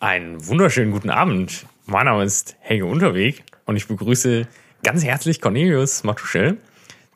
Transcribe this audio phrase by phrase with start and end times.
[0.00, 1.66] Einen wunderschönen guten Abend.
[1.86, 4.46] Mein Name ist Helge Unterweg und ich begrüße
[4.84, 6.58] ganz herzlich Cornelius Matuschel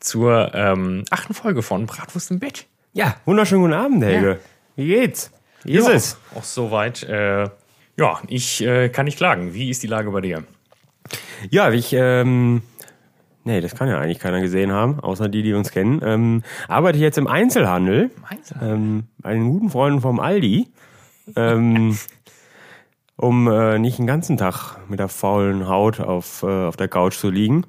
[0.01, 2.65] zur ähm, achten Folge von Bratwurst im Bett.
[2.91, 4.41] Ja, wunderschönen guten Abend, Helge.
[4.75, 5.31] Wie geht's?
[5.63, 6.17] Wie ist ja, es?
[6.35, 7.03] Auch soweit.
[7.03, 7.43] Äh,
[7.95, 9.53] ja, ich äh, kann nicht klagen.
[9.53, 10.43] Wie ist die Lage bei dir?
[11.51, 12.63] Ja, ich, ähm,
[13.45, 16.01] nee, das kann ja eigentlich keiner gesehen haben, außer die, die uns kennen.
[16.03, 18.75] Ähm, arbeite ich jetzt im Einzelhandel, Einzelhandel?
[18.75, 20.67] ähm, bei den guten Freunden vom Aldi,
[21.37, 21.97] ähm,
[23.23, 27.15] um äh, nicht den ganzen Tag mit der faulen Haut auf, äh, auf der Couch
[27.15, 27.65] zu liegen.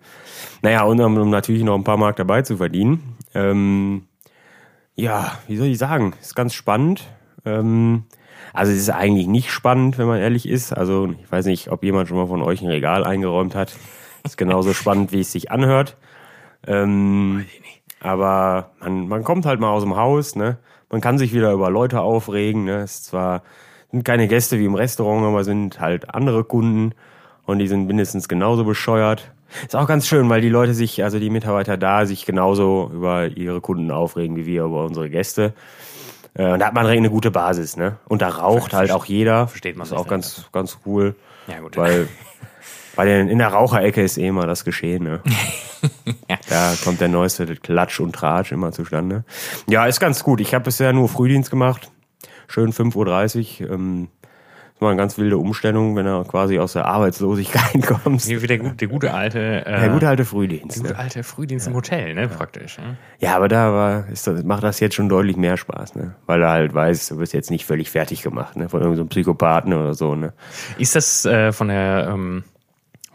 [0.62, 3.16] Naja, und um, um natürlich noch ein paar Mark dabei zu verdienen.
[3.34, 4.08] Ähm,
[4.96, 6.14] ja, wie soll ich sagen?
[6.20, 7.04] Ist ganz spannend.
[7.44, 8.02] Ähm,
[8.52, 10.72] also es ist eigentlich nicht spannend, wenn man ehrlich ist.
[10.72, 13.77] Also ich weiß nicht, ob jemand schon mal von euch ein Regal eingeräumt hat.
[14.24, 15.96] Ist genauso spannend, wie es sich anhört.
[16.66, 17.46] Ähm,
[18.00, 20.58] aber man, man kommt halt mal aus dem Haus, ne?
[20.91, 22.82] Man kann sich wieder über Leute aufregen, ne?
[22.82, 23.42] Es ist zwar
[23.95, 26.93] sind keine Gäste wie im Restaurant, aber sind halt andere Kunden
[27.47, 29.31] und die sind mindestens genauso bescheuert.
[29.64, 33.28] Ist auch ganz schön, weil die Leute sich, also die Mitarbeiter da, sich genauso über
[33.28, 35.53] ihre Kunden aufregen wie wir über unsere Gäste.
[36.34, 37.98] Äh, Und da hat man eine gute Basis, ne?
[38.06, 39.47] Und da raucht halt auch jeder.
[39.47, 41.14] Versteht man Das ist auch ganz, ganz cool.
[41.47, 41.77] Ja, gut.
[41.77, 42.08] Weil
[42.98, 45.20] den, in der Raucherecke ist eh immer das Geschehen, ne?
[46.48, 49.25] Da kommt der neueste Klatsch und Tratsch immer zustande.
[49.69, 50.41] Ja, ist ganz gut.
[50.41, 51.91] Ich habe bisher nur Frühdienst gemacht.
[52.48, 53.70] Schön 5.30 Uhr.
[53.70, 54.09] Ähm,
[54.75, 58.28] ist mal eine ganz wilde Umstellung, wenn er quasi aus der Arbeitslosigkeit kommst.
[58.28, 60.77] Wie der, der gute alte, äh, Der gute alte Frühdienst.
[60.78, 60.98] der gute Ne?
[60.98, 62.78] alte Frühdienst im Hotel, ne, praktisch.
[62.78, 62.97] Ne?
[63.20, 66.17] Ja, aber da war, ist das, macht das jetzt schon deutlich mehr Spaß, ne?
[66.27, 68.69] Weil er halt weiß, du wirst jetzt nicht völlig fertig gemacht, ne?
[68.69, 70.33] Von irgendeinem Psychopathen oder so, ne?
[70.77, 72.42] Ist das äh, von der, ähm,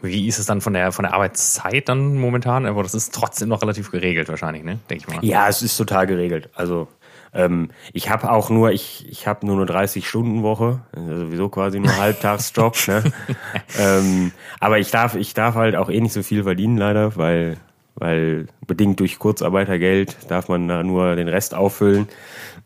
[0.00, 2.64] wie ist es dann von der von der Arbeitszeit dann momentan?
[2.64, 4.78] Aber das ist trotzdem noch relativ geregelt wahrscheinlich, ne?
[4.88, 5.22] Denke ich mal.
[5.22, 6.48] Ja, es ist total geregelt.
[6.54, 6.88] Also
[7.32, 11.48] ähm, ich habe auch nur, ich, ich habe nur eine 30 Stunden Woche, also sowieso
[11.48, 12.76] quasi nur Halbtagsjob.
[12.88, 13.04] ne?
[13.78, 17.56] ähm, aber ich darf, ich darf halt auch eh nicht so viel verdienen leider, weil
[17.96, 22.08] weil bedingt durch Kurzarbeitergeld darf man da nur den Rest auffüllen.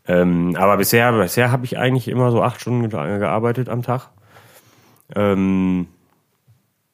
[0.07, 4.09] Ähm, aber bisher, bisher habe ich eigentlich immer so acht Stunden ge- gearbeitet am Tag.
[5.13, 5.87] Ähm,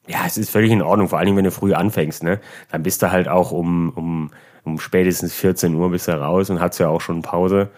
[0.08, 2.40] ja, es ist völlig in Ordnung, vor allen Dingen, wenn du früh anfängst, ne?
[2.70, 4.30] Dann bist du halt auch um, um,
[4.64, 7.68] um spätestens 14 Uhr bist du raus und hast ja auch schon Pause.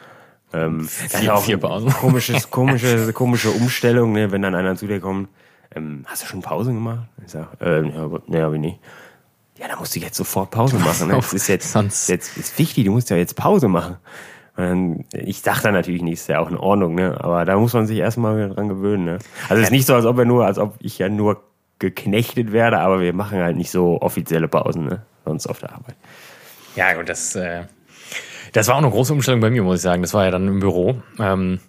[0.53, 1.91] Ähm, das ist Vier- auch vier ein Pausen.
[1.91, 4.31] Komisches, komische, komische Umstellung, ne?
[4.31, 5.29] Wenn dann einer zu dir kommt,
[5.75, 7.09] ähm, hast du schon Pause gemacht?
[7.25, 8.79] Ich sag, ähm, ja, nee, hab ich nicht.
[9.59, 11.09] Ja, da musst du jetzt sofort Pause machen.
[11.09, 11.15] Ne?
[11.17, 13.97] Das ist jetzt, Sonst- jetzt ist wichtig, du musst ja jetzt Pause machen.
[14.57, 17.17] Und dann, ich dachte natürlich nicht, ist ja auch in Ordnung, ne?
[17.21, 19.19] Aber da muss man sich erstmal dran gewöhnen, ne?
[19.49, 21.43] Also es ist nicht so, als ob er nur, als ob ich ja nur
[21.81, 25.03] geknechtet werde, aber wir machen halt nicht so offizielle Pausen, ne?
[25.25, 25.97] Sonst auf der Arbeit.
[26.77, 27.63] Ja, gut, das, äh,
[28.53, 30.03] das war auch eine große Umstellung bei mir, muss ich sagen.
[30.03, 31.01] Das war ja dann im Büro.
[31.19, 31.61] Ähm,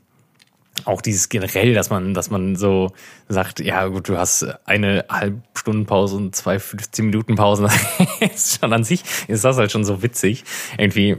[0.83, 2.91] auch dieses generell, dass man, dass man so
[3.29, 7.69] sagt, ja gut, du hast eine Halbstundenpause und zwei 15 Minuten Pausen.
[8.19, 10.43] ist schon an sich ist das halt schon so witzig.
[10.77, 11.15] Irgendwie,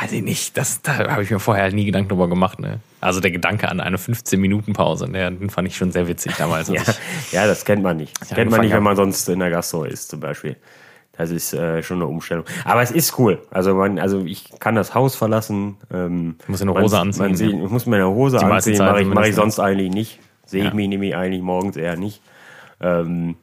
[0.00, 2.60] weiß ich nicht, das, da habe ich mir vorher halt nie Gedanken drüber gemacht.
[2.60, 2.80] Ne?
[3.00, 6.34] Also der Gedanke an eine 15 Minuten Pause, der, den fand ich schon sehr witzig
[6.36, 6.68] damals.
[6.70, 8.20] Ja, als ich- ja das kennt man nicht.
[8.20, 10.56] Das kennt man nicht, wenn man sonst in der Gastro ist, zum Beispiel.
[11.12, 12.44] Das ist äh, schon eine Umstellung.
[12.64, 13.42] Aber es ist cool.
[13.50, 15.76] Also man, also ich kann das Haus verlassen.
[15.92, 18.78] Ähm, muss eine man- Hose anziehen, Man sieht, ich muss mir eine Hose Die anziehen,
[18.78, 20.18] mache ich, mach ich sonst eigentlich nicht.
[20.46, 20.68] Sehe Ja.
[20.68, 22.22] ich mich nämlich eigentlich morgens eher nicht.
[22.80, 23.36] Ähm,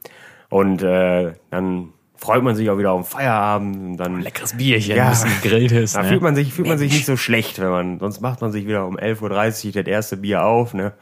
[0.50, 3.76] und äh, dann freut man sich auch wieder auf den Feierabend.
[3.76, 5.04] Und dann Leckeres Bierchen, Ja.
[5.04, 5.92] ein bisschen gegrilltes.
[5.92, 6.08] da ne?
[6.08, 8.66] fühlt man sich, fühlt man sich nicht so schlecht, wenn man, sonst macht man sich
[8.66, 10.92] wieder um 11.30 Uhr das erste Bier auf, ne?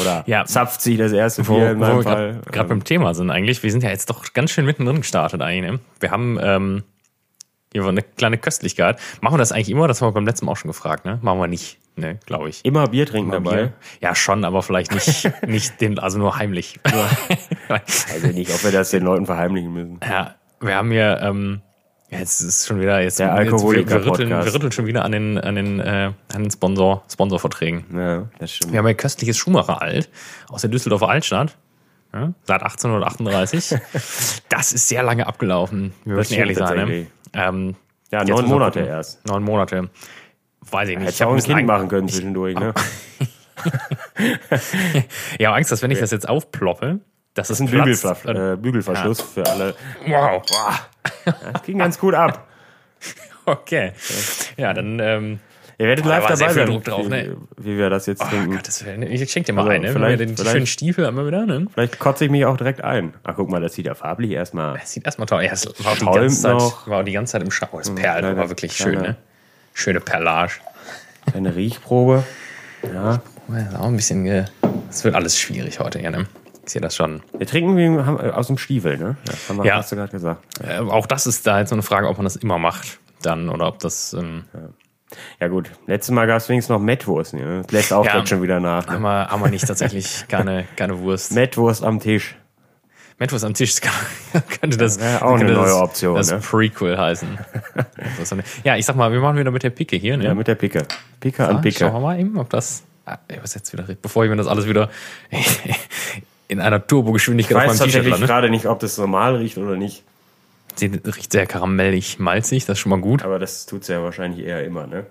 [0.00, 0.44] Oder Ja.
[0.44, 2.40] zapft sich das erste wo, Bier in meinem Fall.
[2.50, 3.62] gerade beim Thema sind eigentlich.
[3.62, 5.70] Wir sind ja jetzt doch ganz schön mittendrin gestartet eigentlich.
[5.72, 5.80] Ne?
[6.00, 6.82] Wir haben ähm,
[7.72, 8.98] hier eine kleine Köstlichkeit.
[9.20, 9.88] Machen wir das eigentlich immer?
[9.88, 11.04] Das haben wir beim letzten Mal auch schon gefragt.
[11.04, 11.18] Ne?
[11.22, 12.64] Machen wir nicht, ne, glaube ich.
[12.64, 13.54] Immer Bier trinken dabei.
[13.56, 13.72] Bier?
[14.00, 16.78] Ja, schon, aber vielleicht nicht, nicht den, also nur heimlich.
[17.68, 20.00] Also nicht, ob wir das den Leuten verheimlichen müssen.
[20.06, 21.62] ja, wir haben hier, ähm,
[22.12, 25.12] ja, jetzt ist schon wieder jetzt, Der jetzt wir, rütteln, wir rütteln schon wieder an
[25.12, 27.84] den, an den, äh, an den Sponsor, Sponsorverträgen.
[27.96, 28.72] Ja, das stimmt.
[28.72, 30.10] Wir haben ein köstliches Schumacher Alt
[30.50, 31.56] aus der Düsseldorfer Altstadt.
[32.12, 33.78] Ja, seit 1838.
[34.50, 35.94] das ist sehr lange abgelaufen.
[36.04, 36.86] Wir müssen ehrlich sein.
[36.86, 37.06] Ne?
[37.32, 37.74] Ähm,
[38.10, 38.94] Ja, neun Monate gucken.
[38.94, 39.26] erst.
[39.26, 39.88] Neun Monate.
[40.70, 41.06] Weiß ich nicht.
[41.06, 42.74] Hätte Ich ja auch ein Kind machen können zwischendurch, ne?
[45.38, 47.00] Ja, aber Angst, dass wenn ich das jetzt aufploppe,
[47.34, 48.02] dass Das ist ein platzt.
[48.02, 49.74] Bügelver äh, Bügelverschluss für alle.
[50.06, 50.42] Wow.
[51.24, 52.46] Das ging ganz gut ab.
[53.44, 53.92] Okay.
[54.56, 55.38] Ja, dann, ähm,
[55.78, 57.36] Ihr werdet Boah, da live dabei viel sein, Druck drauf, wie, ne?
[57.56, 58.54] wie wir das jetzt oh trinken.
[58.54, 59.02] Gottes Willen.
[59.02, 59.88] Ich schenke dir mal Also, ein, ne?
[59.88, 61.66] Wenn wir vielleicht- den die schönen Stiefel einmal wieder, ne?
[61.72, 63.14] Vielleicht kotze ich mich auch direkt ein.
[63.24, 64.78] Ach, guck mal, das sieht ja farblich erstmal.
[64.80, 65.42] Es sieht erstmal toll.
[65.42, 66.86] Ja, es war die ganze Zeit, noch.
[66.86, 67.66] war auch die ganze Zeit im Schau.
[67.72, 69.16] Oh, das Perl kleiner- war wirklich schön, kleiner- ne?
[69.74, 70.52] Schöne Perlage.
[71.34, 72.22] Eine Riechprobe.
[72.92, 73.20] Ja.
[73.48, 74.44] Ja, ist auch ein bisschen, ge,
[74.90, 76.26] Es wird alles schwierig heute hier, ne?
[76.72, 77.22] Ich sehe das schon.
[77.36, 79.16] Wir trinken wie haben- äh, aus dem Stiefel, ne?
[79.46, 79.76] Haben wir, Ja.
[79.76, 80.42] hast du gerade gesagt.
[80.66, 83.50] Äh, auch das ist da jetzt so eine Frage, ob man das immer macht dann
[83.50, 84.44] oder ob das ähm,
[85.38, 87.34] Ja gut, letztes Mal gab es wenigstens noch Mettwurst.
[87.34, 87.60] Ne?
[87.64, 88.24] Das lässt auch Ja.
[88.24, 88.86] schon wieder nach.
[88.86, 89.06] haben, Ne?
[89.06, 91.32] wir, haben wir nicht tatsächlich keine, keine Wurst.
[91.32, 92.36] Mettwurst am Tisch.
[93.18, 93.92] Mettwurst am Tisch kann,
[94.62, 96.38] könnte das wäre auch eine könnte neue das, Option, Das ne?
[96.38, 97.38] Prequel heißen.
[97.74, 100.16] Das ist so eine- ja, ich sag mal, wir machen wieder mit der Picke hier.
[100.16, 100.24] Ne?
[100.24, 100.86] Ja, mit der Picke.
[101.20, 101.80] Picke an Ah, Picke.
[101.80, 102.82] Schauen wir mal eben, ob das.
[103.04, 104.88] Ah, was jetzt wieder, bevor ich mir das alles wieder
[106.48, 108.26] in einer Turbogeschwindigkeit Ich auf weiß meinem T-Shirt tatsächlich lande.
[108.26, 110.02] gerade nicht, ob das normal riecht oder nicht.
[110.76, 113.22] Sie riecht sehr karamellig, malzig, das ist schon mal gut.
[113.22, 115.06] Aber das tut's ja wahrscheinlich eher immer, ne?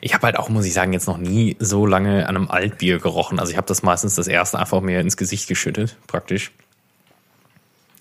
[0.00, 2.98] Ich habe halt auch, muss ich sagen, jetzt noch nie so lange an einem Altbier
[3.00, 3.38] gerochen.
[3.38, 6.52] Also ich habe das meistens das erste einfach mir ins Gesicht geschüttet, praktisch.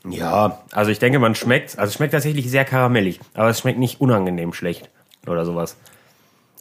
[0.08, 3.80] Ja, also ich denke, man schmeckt, also es schmeckt tatsächlich sehr karamellig, aber es schmeckt
[3.80, 4.90] nicht unangenehm schlecht
[5.25, 5.78] oder sowas.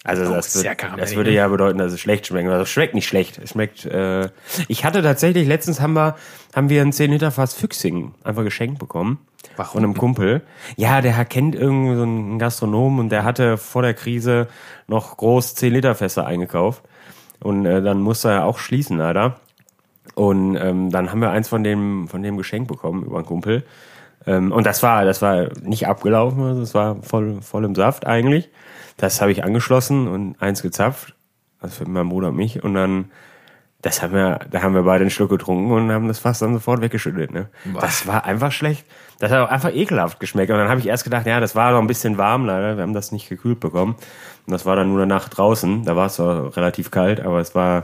[0.04, 2.48] Also das, sehr wird, das würde ja bedeuten, dass es schlecht schmeckt.
[2.48, 3.38] Also es schmeckt nicht schlecht.
[3.38, 3.84] Es schmeckt.
[3.84, 4.30] Äh,
[4.66, 6.16] ich hatte tatsächlich letztens haben wir
[6.54, 9.20] haben wir ein 10 Liter Fass Füchsing einfach geschenkt bekommen
[9.56, 9.72] Warum?
[9.72, 10.42] von einem Kumpel.
[10.76, 14.48] Ja, der kennt irgendwie so einen Gastronomen und der hatte vor der Krise
[14.88, 16.82] noch groß 10 Liter Fässer eingekauft
[17.40, 19.36] und äh, dann musste er auch schließen leider.
[20.14, 23.64] Und ähm, dann haben wir eins von dem, von dem Geschenk bekommen über einen Kumpel.
[24.26, 28.06] Ähm, und das war, das war nicht abgelaufen, also es war voll, voll im Saft
[28.06, 28.50] eigentlich.
[29.02, 31.16] Das habe ich angeschlossen und eins gezapft.
[31.60, 32.62] Das für meinen Bruder und mich.
[32.62, 33.10] Und dann,
[33.80, 36.52] das haben wir, da haben wir beide einen Schluck getrunken und haben das fast dann
[36.52, 37.32] sofort weggeschüttet.
[37.32, 37.48] Ne?
[37.80, 38.86] Das war einfach schlecht.
[39.18, 40.52] Das hat auch einfach ekelhaft geschmeckt.
[40.52, 42.76] Und dann habe ich erst gedacht, ja, das war noch ein bisschen warm leider.
[42.76, 43.96] Wir haben das nicht gekühlt bekommen.
[44.46, 45.84] Und das war dann nur danach draußen.
[45.84, 47.82] Da war es zwar relativ kalt, aber es war,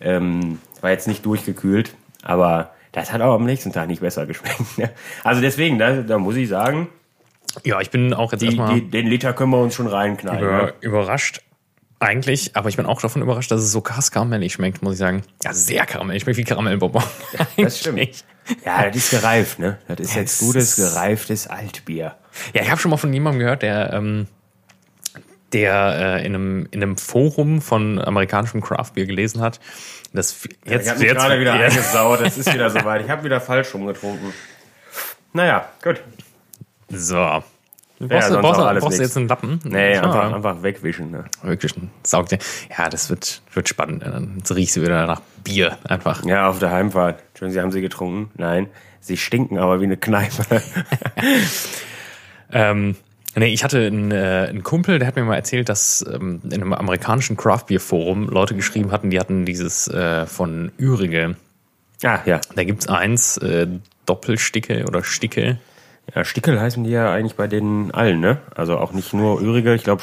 [0.00, 4.78] ähm, war jetzt nicht durchgekühlt, aber das hat auch am nächsten Tag nicht besser geschmeckt.
[4.78, 4.92] Ne?
[5.24, 6.86] Also deswegen, da, da muss ich sagen,
[7.62, 10.42] Ja, ich bin auch jetzt die, erstmal die, den Liter können wir uns schon reinknallen.
[10.42, 10.74] über, Ne?
[10.80, 11.40] überrascht.
[12.00, 14.98] Eigentlich, aber ich bin auch davon überrascht, dass es so krass karamellig schmeckt, muss ich
[14.98, 15.22] sagen.
[15.42, 16.22] Ja, sehr karamellig.
[16.24, 17.02] Schmeckt wie Karamellbonbon.
[17.56, 18.24] Das stimmt.
[18.64, 19.78] Ja, das ist gereift, ne?
[19.88, 22.16] Das ist jetzt es gutes, gereiftes Altbier.
[22.52, 24.26] Ja, ich habe schon mal von jemandem gehört, der, ähm,
[25.54, 29.60] der äh, in, einem, in einem Forum von amerikanischem Craftbier gelesen hat,
[30.12, 33.02] dass jetzt, ich habe mich jetzt gerade wieder ja, eingesaut, das ist wieder soweit.
[33.02, 34.32] Ich habe wieder falsch rumgetrunken.
[35.32, 36.00] Naja, gut.
[36.90, 37.42] So.
[38.00, 39.10] Du brauchst, brauchst, auch alles brauchst du nix.
[39.10, 39.60] jetzt einen Lappen?
[39.64, 41.12] Nee, Ja, einfach, einfach wegwischen.
[41.12, 41.24] Ne?
[41.42, 42.38] Ein saugt dir.
[42.76, 44.02] Ja, das wird, wird spannend.
[44.02, 46.24] Dann riechst du wieder nach Bier einfach.
[46.24, 47.22] Ja, auf der Heimfahrt.
[47.38, 48.30] Schön, Sie haben sie getrunken.
[48.36, 48.68] Nein,
[49.00, 50.62] sie stinken aber wie eine Kneipe.
[52.52, 52.94] Ähm,
[53.34, 56.54] nee, ich hatte einen, äh, einen Kumpel, der hat mir mal erzählt, dass ähm, in
[56.54, 61.36] einem amerikanischen Craft Beer Forum Leute geschrieben hatten, die hatten dieses äh, von Ürige.
[62.04, 62.40] ah, ja.
[62.54, 63.66] Da gibt's eins, äh,
[64.06, 65.58] Doppelsticke oder Sticke.
[66.14, 68.40] Ja, Stickel heißen die ja eigentlich bei denen allen, ne?
[68.54, 69.74] Also auch nicht nur Ürige.
[69.74, 70.02] Ich glaube,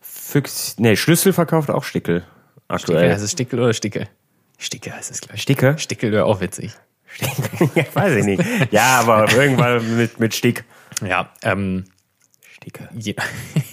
[0.00, 2.20] Füchs, nee, Schlüssel verkauft auch Stickel.
[2.20, 2.34] Sticke,
[2.68, 3.12] Aktuell.
[3.12, 4.08] heißt es Stickel oder Sticke?
[4.58, 5.42] Sticke heißt es gleich.
[5.42, 5.76] Sticke?
[5.78, 6.72] Stickel wäre auch witzig.
[7.74, 8.42] ja, weiß ich nicht.
[8.70, 10.64] Ja, aber irgendwann mit, mit Stick.
[11.06, 11.84] Ja, ähm,
[12.62, 12.88] Sticke.
[12.94, 13.14] je,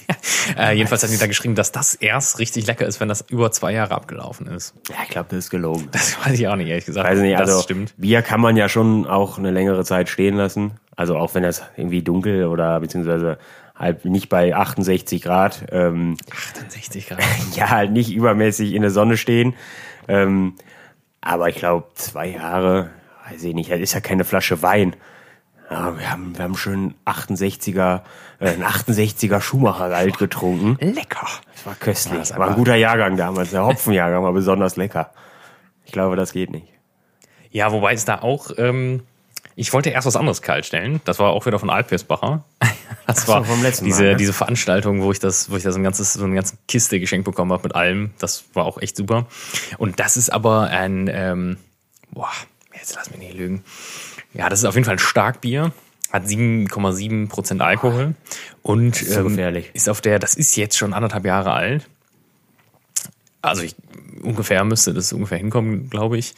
[0.57, 3.51] äh, jedenfalls hatten die da geschrieben, dass das erst richtig lecker ist, wenn das über
[3.51, 4.73] zwei Jahre abgelaufen ist.
[4.89, 5.89] Ja, ich glaube, das ist gelogen.
[5.91, 7.07] Das weiß ich auch nicht, ehrlich gesagt.
[7.07, 7.93] Weiß nicht, das also stimmt.
[7.97, 10.71] Bier kann man ja schon auch eine längere Zeit stehen lassen.
[10.95, 13.37] Also auch wenn das irgendwie dunkel oder beziehungsweise
[13.75, 17.19] halt nicht bei 68 Grad, ähm, 68 Grad.
[17.55, 19.53] ja, halt nicht übermäßig in der Sonne stehen.
[20.07, 20.55] Ähm,
[21.21, 22.89] aber ich glaube, zwei Jahre,
[23.29, 24.95] weiß ich nicht, das ist ja keine Flasche Wein.
[25.69, 28.01] Ja, wir haben, wir haben schön 68er,
[28.39, 30.77] äh, einen 68er Schumacher alt getrunken.
[30.83, 31.27] Lecker.
[31.53, 32.19] Das war köstlich.
[32.19, 33.51] das war ein guter Jahrgang damals.
[33.51, 35.11] Der Hopfenjahrgang war besonders lecker.
[35.85, 36.67] Ich glaube, das geht nicht.
[37.51, 39.03] Ja, wobei es da auch, ähm,
[39.55, 41.01] ich wollte erst was anderes kalt stellen.
[41.05, 42.43] Das war auch wieder von Altpirsbacher.
[43.05, 44.15] Das so, war vom letzten Mal, diese, ne?
[44.15, 47.25] diese Veranstaltung, wo ich das, wo ich das ein ganzes, so eine ganze Kiste geschenkt
[47.25, 48.11] bekommen habe mit allem.
[48.19, 49.25] Das war auch echt super.
[49.79, 51.57] Und das ist aber ein, ähm,
[52.11, 52.29] boah,
[52.75, 53.63] jetzt lass mich nicht lügen.
[54.33, 55.71] Ja, das ist auf jeden Fall ein Starkbier.
[56.11, 58.15] Hat 7,7 Prozent Alkohol.
[58.63, 61.87] Und so ähm, ist auf der, das ist jetzt schon anderthalb Jahre alt.
[63.41, 63.75] Also ich,
[64.21, 66.33] ungefähr müsste das ungefähr hinkommen, glaube ich.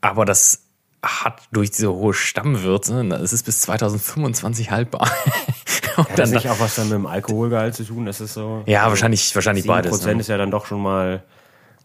[0.00, 0.62] Aber das
[1.02, 5.10] hat durch diese hohe Stammwürze, es ist bis 2025 haltbar.
[5.96, 8.06] Und Hat das nicht auch was dann mit dem Alkoholgehalt zu tun?
[8.06, 8.62] Das ist so.
[8.66, 10.06] ja, wahrscheinlich, wahrscheinlich 7% beides.
[10.06, 10.20] Ne?
[10.20, 11.22] ist ja dann doch schon mal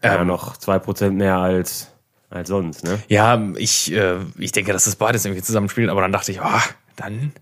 [0.02, 1.88] ja, noch 2% mehr als,
[2.30, 2.98] als sonst, ne?
[3.08, 6.60] Ja, ich, äh, ich denke, dass das beides irgendwie zusammenspielt, aber dann dachte ich, oh,
[6.96, 7.32] dann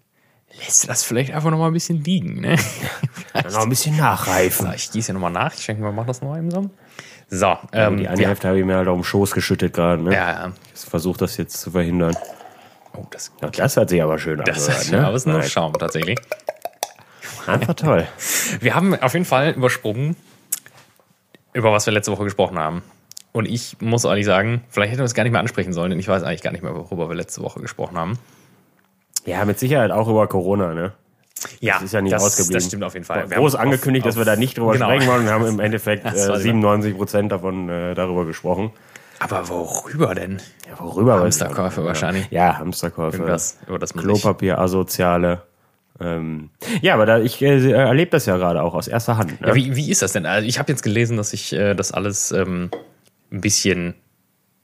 [0.61, 2.41] lässt du das vielleicht einfach noch mal ein bisschen liegen.
[2.41, 2.57] Ne?
[3.33, 4.67] Dann noch ein bisschen nachreifen.
[4.67, 5.55] So, ich gieße ja nochmal nach.
[5.55, 6.71] Ich denke mal, mach das noch eben so.
[7.29, 10.03] So, ähm, Die eine ja, Hälfte habe ich mir halt auf den Schoß geschüttet gerade,
[10.03, 10.15] ne?
[10.15, 10.53] ja, ja.
[10.75, 12.17] Ich versuche das jetzt zu verhindern.
[12.95, 15.49] Oh, das, Ja, das hat sich aber schön das angehört, aber es ist nur Nein,
[15.51, 16.19] Schaum tatsächlich.
[17.47, 18.07] Einfach toll.
[18.61, 20.17] Wir haben auf jeden Fall übersprungen,
[21.53, 22.83] über was wir letzte Woche gesprochen haben.
[23.37, 25.99] Und ich muss ehrlich sagen, vielleicht hätten wir es gar nicht mehr ansprechen sollen, denn
[25.99, 28.19] ich weiß eigentlich gar nicht mehr, worüber wir letzte Woche gesprochen haben.
[29.27, 30.93] Ja, mit Sicherheit auch über Corona, ne?
[31.61, 32.55] Ja, Das ist ja nicht das, ausgeblieben.
[32.55, 33.29] Das stimmt auf jeden Fall.
[33.29, 34.87] Wir Groß angekündigt, auf- dass wir da nicht drüber genau.
[34.87, 38.71] sprechen wollen und haben im Endeffekt äh, die- 97 Prozent davon äh, darüber gesprochen.
[39.19, 40.41] Aber worüber denn?
[40.67, 41.21] Ja, worüber?
[41.21, 42.27] Hamsterkäufe wahrscheinlich.
[42.31, 43.19] Ja, Hamsterkäufe.
[43.19, 45.43] Irgendwas, über das Klopapier, asoziale.
[46.01, 46.49] Ähm,
[46.81, 49.41] ja, aber da, ich äh, erlebe das ja gerade auch aus erster Hand.
[49.43, 49.49] Ne?
[49.49, 50.25] Ja, wie, wie ist das denn?
[50.25, 52.71] Also ich habe jetzt gelesen, dass sich äh, das alles ähm,
[53.37, 53.95] ein bisschen,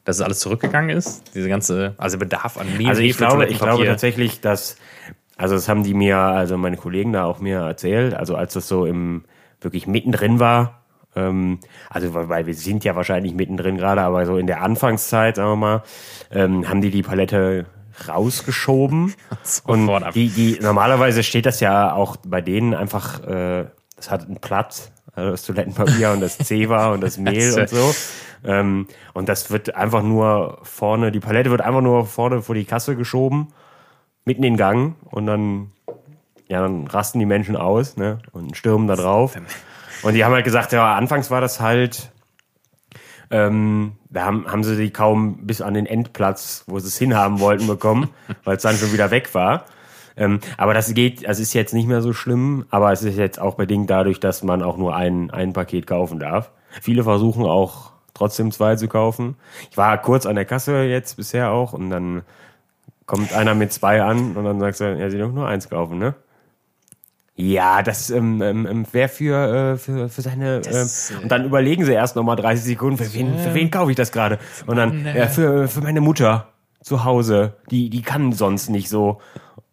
[0.04, 1.34] dass es alles zurückgegangen ist.
[1.34, 4.76] Diese ganze, also Bedarf an Mehl, Also ich glaube, ich glaube tatsächlich, dass,
[5.36, 8.66] also das haben die mir, also meine Kollegen da auch mir erzählt, also als das
[8.68, 9.24] so im
[9.60, 10.82] wirklich mittendrin war,
[11.14, 11.60] ähm,
[11.90, 15.56] also weil, wir sind ja wahrscheinlich mittendrin gerade, aber so in der Anfangszeit, sagen wir
[15.56, 15.82] mal,
[16.30, 17.66] ähm, haben die die Palette
[18.08, 19.14] rausgeschoben.
[19.64, 23.66] Und die, die normalerweise steht das ja auch bei denen einfach, äh,
[24.02, 27.94] das hat einen Platz, also das Toilettenpapier und das Zewa und das Mehl und so.
[28.44, 32.64] Ähm, und das wird einfach nur vorne, die Palette wird einfach nur vorne vor die
[32.64, 33.48] Kasse geschoben,
[34.24, 35.70] mitten in den Gang und dann,
[36.48, 39.36] ja, dann rasten die Menschen aus, ne, und stürmen da drauf.
[40.02, 42.10] Und die haben halt gesagt, ja, anfangs war das halt,
[43.30, 47.38] ähm, da haben, haben sie die kaum bis an den Endplatz, wo sie es hinhaben
[47.38, 48.10] wollten, bekommen,
[48.44, 49.66] weil es dann schon wieder weg war.
[50.16, 53.40] Ähm, aber das geht, also ist jetzt nicht mehr so schlimm, aber es ist jetzt
[53.40, 56.50] auch bedingt dadurch, dass man auch nur ein, ein Paket kaufen darf.
[56.80, 59.36] Viele versuchen auch trotzdem zwei zu kaufen.
[59.70, 62.22] Ich war kurz an der Kasse jetzt bisher auch und dann
[63.06, 65.98] kommt einer mit zwei an und dann sagst du, ja, sie dürfen nur eins kaufen,
[65.98, 66.14] ne?
[67.34, 70.60] Ja, das ähm, ähm, wäre für, äh, für, für seine.
[70.60, 73.90] Das, ähm, und dann überlegen sie erst nochmal 30 Sekunden, für wen, für wen kaufe
[73.90, 74.38] ich das gerade?
[74.66, 76.48] Und dann, ja, für, für meine Mutter
[76.82, 77.54] zu Hause.
[77.70, 79.20] Die, die kann sonst nicht so.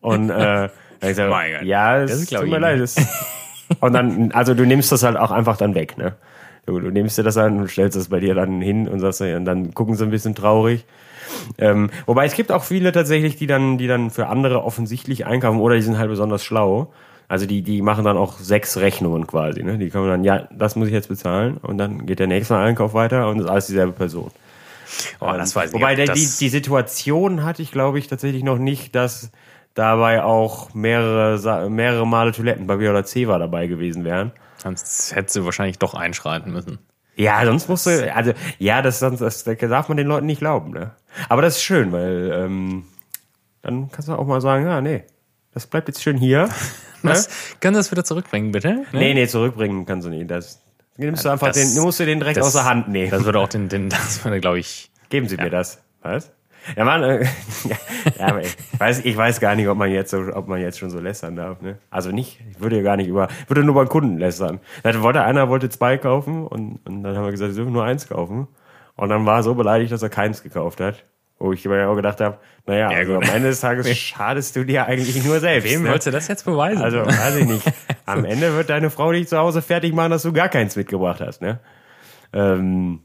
[0.01, 0.69] Und äh,
[1.13, 2.79] sag, Mein ja, Das das ist, glaub tut mir leid.
[2.79, 2.95] Das,
[3.79, 6.15] und dann, also du nimmst das halt auch einfach dann weg, ne?
[6.65, 9.21] Du, du nimmst dir das an und stellst das bei dir dann hin und sagst,
[9.21, 10.85] ja, und dann gucken sie ein bisschen traurig.
[11.57, 15.59] Ähm, wobei es gibt auch viele tatsächlich, die dann, die dann für andere offensichtlich einkaufen
[15.59, 16.91] oder die sind halt besonders schlau.
[17.27, 19.63] Also die, die machen dann auch sechs Rechnungen quasi.
[19.63, 19.77] Ne?
[19.77, 22.93] Die kommen dann, ja, das muss ich jetzt bezahlen und dann geht der nächste Einkauf
[22.93, 24.31] weiter und das ist alles dieselbe Person.
[25.19, 28.43] Oh, das weiß ich Wobei nicht, der, die, die Situation hatte ich, glaube ich, tatsächlich
[28.43, 29.31] noch nicht, dass
[29.73, 34.31] dabei auch mehrere, mehrere Male Toilettenpapier oder Zewa dabei gewesen wären.
[34.57, 36.79] Sonst hättest du wahrscheinlich doch einschreiten müssen.
[37.15, 40.39] Ja, sonst musst du, also, ja, das, das, das, das darf man den Leuten nicht
[40.39, 40.91] glauben, ne?
[41.27, 42.85] Aber das ist schön, weil, ähm,
[43.61, 45.03] dann kannst du auch mal sagen, ja, nee,
[45.53, 46.43] das bleibt jetzt schön hier.
[47.01, 47.11] ne?
[47.11, 47.27] Was?
[47.59, 48.69] Können Sie das wieder zurückbringen, bitte?
[48.73, 48.85] Ne?
[48.93, 50.29] Nee, nee, zurückbringen kannst du nicht.
[50.31, 50.61] Das
[50.95, 53.11] nimmst du einfach Das- den, du musst du den direkt das- aus der Hand nehmen.
[53.11, 55.81] Das würde auch den, den das würde, glaube ich, Geben Sie mir das.
[56.03, 56.31] Was?
[56.75, 57.25] Ja, Mann, äh,
[58.19, 60.89] ja, ich weiß, ich weiß gar nicht, ob man jetzt so, ob man jetzt schon
[60.89, 61.77] so lästern darf, ne?
[61.89, 64.59] Also nicht, ich würde ja gar nicht über, ich würde nur beim Kunden lästern.
[64.83, 67.83] Dann wollte einer wollte zwei kaufen und, und dann haben wir gesagt, sie dürfen nur
[67.83, 68.47] eins kaufen.
[68.95, 71.05] Und dann war er so beleidigt, dass er keins gekauft hat.
[71.41, 74.65] Wo ich mir auch gedacht habe, naja, Ja, also am Ende des Tages schadest du
[74.65, 75.71] dir eigentlich nur selbst.
[75.71, 75.89] wem ne?
[75.89, 76.81] wolltest du das jetzt beweisen?
[76.81, 77.63] Also, weiß ich nicht.
[78.05, 81.21] Am Ende wird deine Frau dich zu Hause fertig machen, dass du gar keins mitgebracht
[81.21, 81.59] hast, ne?
[82.33, 83.03] Ähm,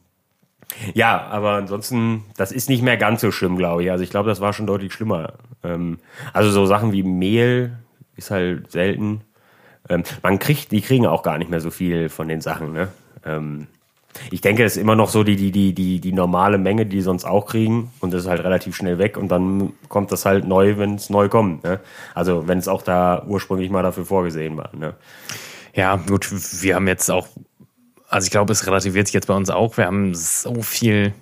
[0.94, 3.90] ja, aber ansonsten, das ist nicht mehr ganz so schlimm, glaube ich.
[3.90, 5.34] Also ich glaube, das war schon deutlich schlimmer.
[5.62, 5.98] Ähm,
[6.32, 7.78] also so Sachen wie Mehl
[8.16, 9.22] ist halt selten.
[9.88, 12.88] Ähm, man kriegt, die kriegen auch gar nicht mehr so viel von den Sachen, ne?
[13.24, 13.66] Ähm,
[14.30, 16.96] ich denke, es ist immer noch so die, die, die, die, die normale Menge, die
[16.96, 17.90] die sonst auch kriegen.
[18.00, 19.16] Und das ist halt relativ schnell weg.
[19.16, 21.64] Und dann kommt das halt neu, wenn es neu kommt.
[21.64, 21.80] Ne?
[22.14, 24.70] Also wenn es auch da ursprünglich mal dafür vorgesehen war.
[24.76, 24.94] Ne?
[25.74, 26.30] Ja, gut,
[26.62, 27.26] wir haben jetzt auch,
[28.08, 29.76] also ich glaube, es relativiert sich jetzt bei uns auch.
[29.76, 31.12] Wir haben so viel,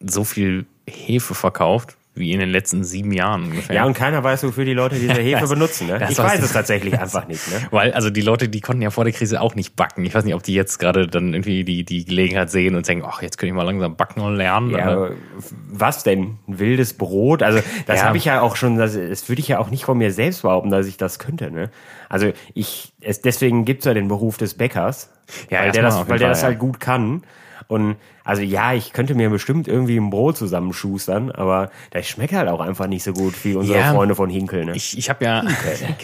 [0.00, 3.76] so viel Hefe verkauft, wie in den letzten sieben Jahren ungefähr.
[3.76, 5.86] Ja, und keiner weiß, wofür die Leute diese Hefe Das- benutzen.
[5.86, 5.98] Ne?
[5.98, 7.48] das Ich weiß es tatsächlich einfach nicht.
[7.50, 7.66] Ne?
[7.70, 10.04] Weil, also die Leute, die konnten ja vor der Krise auch nicht backen.
[10.04, 13.04] Ich weiß nicht, ob die jetzt gerade dann irgendwie die, die Gelegenheit sehen und denken,
[13.08, 14.70] ach, jetzt könnte ich mal langsam backen und lernen.
[14.70, 15.12] Ja, Aber-
[15.70, 16.38] was denn?
[16.48, 17.42] Ein wildes Brot?
[17.44, 18.06] Also das Ja.
[18.06, 20.42] habe ich ja auch schon, das, das würde ich ja auch nicht von mir selbst
[20.42, 21.50] behaupten, dass ich das könnte.
[21.50, 21.70] Ne?
[22.08, 25.10] Also ich, es, deswegen gibt's ja den Beruf des Bäckers,
[25.48, 26.48] Ja, weil der das, weil der Fall, das ja.
[26.48, 27.22] halt gut kann.
[27.70, 32.48] Und also ja, ich könnte mir bestimmt irgendwie ein Brot zusammenschustern, aber das schmeckt halt
[32.48, 33.92] auch einfach nicht so gut wie unsere Ja.
[33.92, 34.64] Freunde von Hinkel.
[34.64, 34.72] Ne?
[34.74, 35.44] Ich, ich habe ja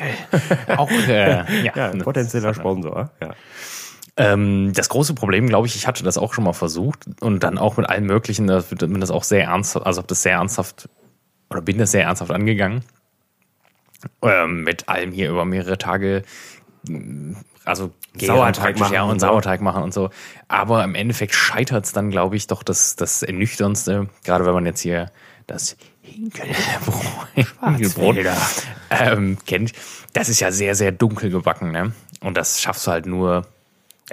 [0.76, 3.10] auch äh, ja, ja, ein potenzieller Sponsor.
[3.20, 3.34] Ja.
[4.16, 7.58] Ähm, das große Problem, glaube ich, ich hatte das auch schon mal versucht und dann
[7.58, 10.88] auch mit allen möglichen, da bin das auch sehr ernsthaft, also habe das sehr ernsthaft
[11.50, 12.84] oder bin das sehr ernsthaft angegangen.
[14.22, 16.22] Ähm, mit allem hier über mehrere Tage,
[17.66, 19.20] also Sauerteig machen ja, und.
[19.20, 20.10] Sauerteig machen und so.
[20.48, 24.64] Aber im Endeffekt scheitert es dann, glaube ich, doch das, das Ernüchterndste, gerade wenn man
[24.64, 25.10] jetzt hier
[25.46, 27.04] das Hinkelbrot,
[27.34, 28.16] Hinkelbrot
[28.90, 29.72] ähm, kennt.
[30.12, 31.92] Das ist ja sehr, sehr dunkel gebacken, ne?
[32.20, 33.46] Und das schaffst du halt nur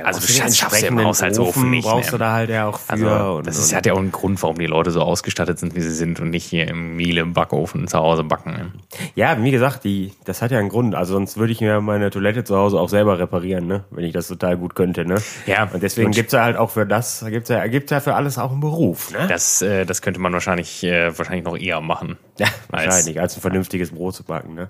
[0.01, 1.85] also du brauchst den schaffst ja im Haushaltsofen Ofen nicht.
[1.85, 2.11] brauchst ne?
[2.11, 2.93] du da halt ja auch für.
[2.93, 5.59] Also, und, das ist, und, hat ja auch einen Grund, warum die Leute so ausgestattet
[5.59, 8.73] sind, wie sie sind und nicht hier im Miele im Backofen zu Hause backen.
[9.13, 10.95] Ja, wie gesagt, die, das hat ja einen Grund.
[10.95, 13.83] Also sonst würde ich mir meine Toilette zu Hause auch selber reparieren, ne?
[13.91, 15.21] Wenn ich das total gut könnte, ne?
[15.45, 16.15] Ja, Und deswegen gut.
[16.15, 19.11] gibt's ja halt auch für das, gibt's ja, gibt's ja für alles auch einen Beruf,
[19.11, 19.27] ne?
[19.27, 22.17] Das, äh, das könnte man wahrscheinlich, äh, wahrscheinlich noch eher machen.
[22.39, 24.69] Ja, Als- wahrscheinlich, als ein vernünftiges Brot zu backen, ne?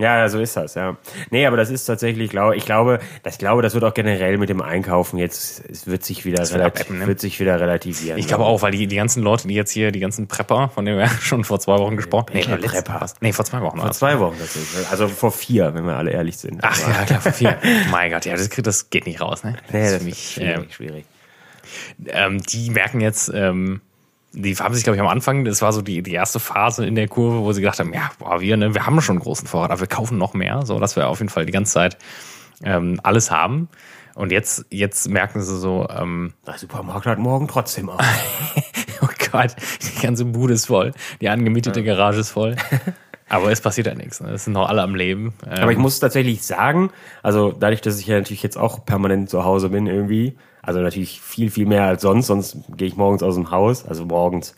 [0.00, 0.96] Ja, so ist das, ja.
[1.30, 4.48] Nee, aber das ist tatsächlich, glaube ich glaube, das glaube, das wird auch generell mit
[4.48, 7.06] dem Einkaufen jetzt, es wird sich wieder wird relativ, abebben, ne?
[7.06, 8.18] wird sich wieder relativieren.
[8.18, 10.84] Ich glaube auch, weil die, die ganzen Leute, die jetzt hier, die ganzen Prepper, von
[10.84, 12.60] denen wir schon vor zwei Wochen gesprochen haben.
[12.60, 13.06] Letzte- Prepper?
[13.20, 13.78] Nee, vor zwei Wochen.
[13.78, 14.88] Vor zwei Wochen tatsächlich.
[14.90, 16.60] Also vor vier, wenn wir alle ehrlich sind.
[16.62, 17.58] Ach ja, klar, vor vier.
[17.90, 19.56] mein Gott, ja, das, kriegt- das geht nicht raus, ne?
[19.72, 21.04] nee, das ist für mich, äh, schwierig, schwierig.
[22.06, 23.80] ähm, die merken jetzt, ähm,
[24.32, 26.94] die haben sich, glaube ich, am Anfang, das war so die, die erste Phase in
[26.94, 29.48] der Kurve, wo sie gedacht haben, ja, boah, wir, ne, wir haben schon einen großen
[29.48, 31.98] Vorrat, aber wir kaufen noch mehr, so dass wir auf jeden Fall die ganze Zeit
[32.62, 33.68] ähm, alles haben.
[34.14, 38.00] Und jetzt, jetzt merken sie so, ähm, Der Supermarkt hat morgen trotzdem auf.
[39.02, 42.56] oh Gott, die ganze Bude ist voll, die angemietete Garage ist voll.
[43.28, 44.20] Aber es passiert ja nichts.
[44.20, 44.30] Ne?
[44.30, 45.32] Es sind noch alle am Leben.
[45.46, 46.90] Ähm, Aber ich muss tatsächlich sagen,
[47.22, 51.20] also dadurch, dass ich ja natürlich jetzt auch permanent zu Hause bin irgendwie, also natürlich
[51.20, 54.54] viel, viel mehr als sonst, sonst gehe ich morgens aus dem Haus, also morgens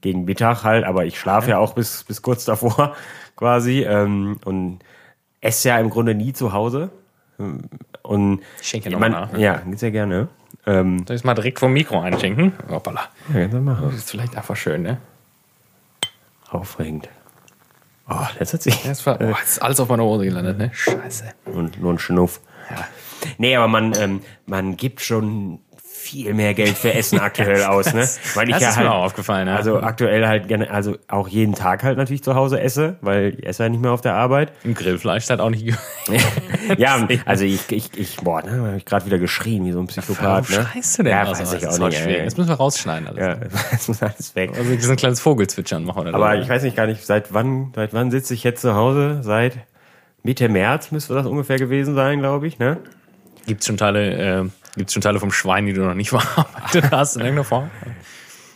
[0.00, 2.94] gegen Mittag halt, aber ich schlafe ja auch bis, bis kurz davor
[3.36, 4.80] quasi ähm, und
[5.40, 6.90] esse ja im Grunde nie zu Hause.
[8.02, 9.40] Und Ich schenke noch man, mal nach, ne?
[9.40, 10.28] Ja, sehr gerne.
[10.66, 12.52] Ähm, soll ich es mal direkt vom Mikro einschenken?
[12.68, 13.08] Hoppala.
[13.32, 13.86] ja, kannst du machen.
[13.86, 14.98] Das ist vielleicht einfach schön, ne?
[16.50, 17.08] Aufregend.
[18.08, 18.82] Oh, das hat sich.
[18.82, 20.70] Das war, oh, jetzt ist alles auf meiner Hose gelandet, ne?
[20.72, 21.24] Scheiße.
[21.46, 22.40] Und nur ein Schnuff.
[22.70, 22.86] Ja.
[23.38, 28.08] Nee, aber man, ähm, man gibt schon viel mehr Geld für Essen aktuell aus, ne?
[28.34, 29.54] Weil ich Das ja ist halt, mir auch aufgefallen, ja.
[29.54, 33.46] also aktuell halt gerne, also auch jeden Tag halt natürlich zu Hause esse, weil ich
[33.46, 34.52] esse ja nicht mehr auf der Arbeit.
[34.64, 35.74] Im Grillfleisch hat auch nicht.
[36.78, 39.86] Ja, also ich, ich, ich boah, ne, hab ich gerade wieder geschrien wie so ein
[39.86, 40.68] Psychopath, Warum ne?
[40.72, 41.12] schreist du denn?
[41.12, 41.40] Ja, aus?
[41.40, 42.18] weiß ich Das auch nicht, schwierig.
[42.18, 42.24] ey.
[42.24, 43.08] Das müssen wir rausschneiden.
[43.08, 43.20] Alles.
[43.20, 43.34] Ja,
[43.70, 44.50] das muss alles weg.
[44.56, 47.72] Also so ein kleines Vogelzwitschern machen oder Aber ich weiß nicht gar nicht, seit wann,
[47.74, 49.20] seit wann sitze ich jetzt zu Hause?
[49.22, 49.58] Seit
[50.22, 52.78] Mitte März müsste das ungefähr gewesen sein, glaube ich, ne?
[53.46, 57.16] Gibt's schon Teile, äh, gibt's schon Teile vom Schwein, die du noch nicht verarbeitet hast
[57.16, 57.70] in irgendeiner Form?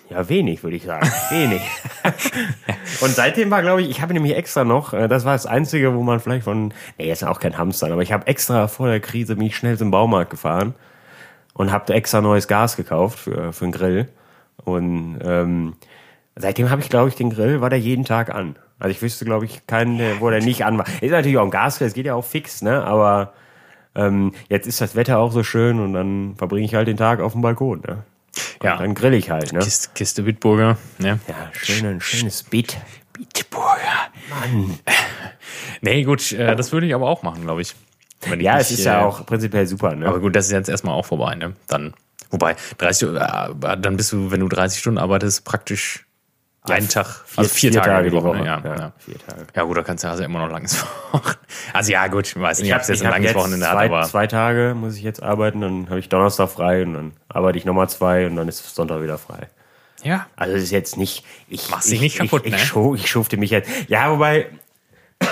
[0.08, 1.10] Ja, wenig, würde ich sagen.
[1.30, 1.62] Wenig.
[3.00, 5.94] und seitdem war, glaube ich, ich habe nämlich extra noch, äh, das war das Einzige,
[5.94, 9.00] wo man vielleicht von, nee, jetzt auch kein Hamster, aber ich habe extra vor der
[9.00, 10.74] Krise, bin ich schnell zum Baumarkt gefahren
[11.54, 14.08] und habe extra neues Gas gekauft für, für einen Grill.
[14.64, 15.74] Und ähm,
[16.36, 18.56] seitdem habe ich, glaube ich, den Grill, war der jeden Tag an.
[18.78, 20.86] Also ich wüsste, glaube ich, keinen, wo der nicht an war.
[21.00, 22.84] Ist natürlich auch ein Gasgrill, es geht ja auch fix, ne?
[22.84, 23.32] Aber
[23.96, 27.20] ähm, jetzt ist das Wetter auch so schön und dann verbringe ich halt den Tag
[27.20, 28.04] auf dem Balkon, ne?
[28.60, 28.76] Und Ja.
[28.76, 29.60] dann grill ich halt, ne?
[29.60, 30.76] Kiste, Kiste Bitburger.
[30.98, 31.18] Ne?
[31.28, 32.76] Ja, schön, ein schönes Bit.
[33.12, 34.10] Bitburger.
[34.30, 34.78] Mann.
[35.82, 37.74] Nee, gut, äh, das würde ich aber auch machen, glaube ich.
[38.24, 40.06] Ich Ja, es ist ja äh, auch prinzipiell super, ne?
[40.06, 41.52] Aber gut, das ist jetzt erstmal auch vorbei, ne?
[41.68, 41.92] Dann,
[42.30, 46.05] wobei, 30, äh, dann bist du, wenn du 30 Stunden arbeitest, praktisch
[46.70, 48.36] einen Tag, also vier, Tage, die Woche.
[48.36, 48.44] ne?
[48.44, 48.92] Ja, ja.
[48.98, 49.46] vier Tage.
[49.54, 51.38] ja, gut, da kannst du also immer noch langes Wochenende.
[51.72, 53.36] Also ja, gut, ich weiß nicht, Ich ob habe es jetzt ich ein langes jetzt
[53.36, 56.82] Wochenende hat, zwei, aber zwei Tage muss ich jetzt arbeiten, dann habe ich Donnerstag frei
[56.82, 59.48] und dann arbeite ich nochmal zwei und dann ist Sonntag wieder frei.
[60.02, 60.26] ja.
[60.36, 62.64] Also es ist jetzt nicht, ich Machst ich, dich nicht kaputt, ich, ich, ne?
[62.66, 63.70] schu- ich schufte mich jetzt.
[63.88, 64.46] Ja, wobei,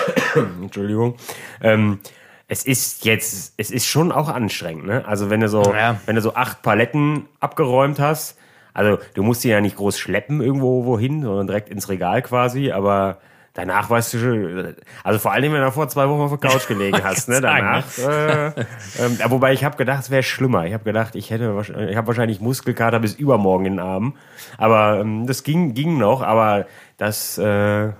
[0.63, 1.17] Entschuldigung,
[1.61, 2.01] ähm,
[2.49, 5.05] es ist jetzt, es ist schon auch anstrengend, ne?
[5.07, 6.01] Also wenn du so, Ja.
[6.07, 8.37] wenn du so acht Paletten abgeräumt hast,
[8.75, 12.71] also du musst die ja nicht groß schleppen irgendwo wohin, sondern direkt ins Regal quasi,
[12.73, 13.19] aber
[13.55, 16.67] danach weißt du schon, also vor allem, wenn du vor zwei Wochen auf der Couch
[16.67, 17.41] gelegen hast, ne?
[17.41, 17.85] Danach.
[17.99, 20.67] Äh, ähm, ja, wobei ich habe gedacht, es wäre schlimmer.
[20.67, 24.15] Ich habe gedacht, ich hätte, wahrscheinlich- ich habe wahrscheinlich Muskelkater bis übermorgen in den Armen.
[24.59, 26.21] Aber ähm, das ging, ging noch.
[26.23, 26.67] Aber
[26.99, 27.93] das, äh,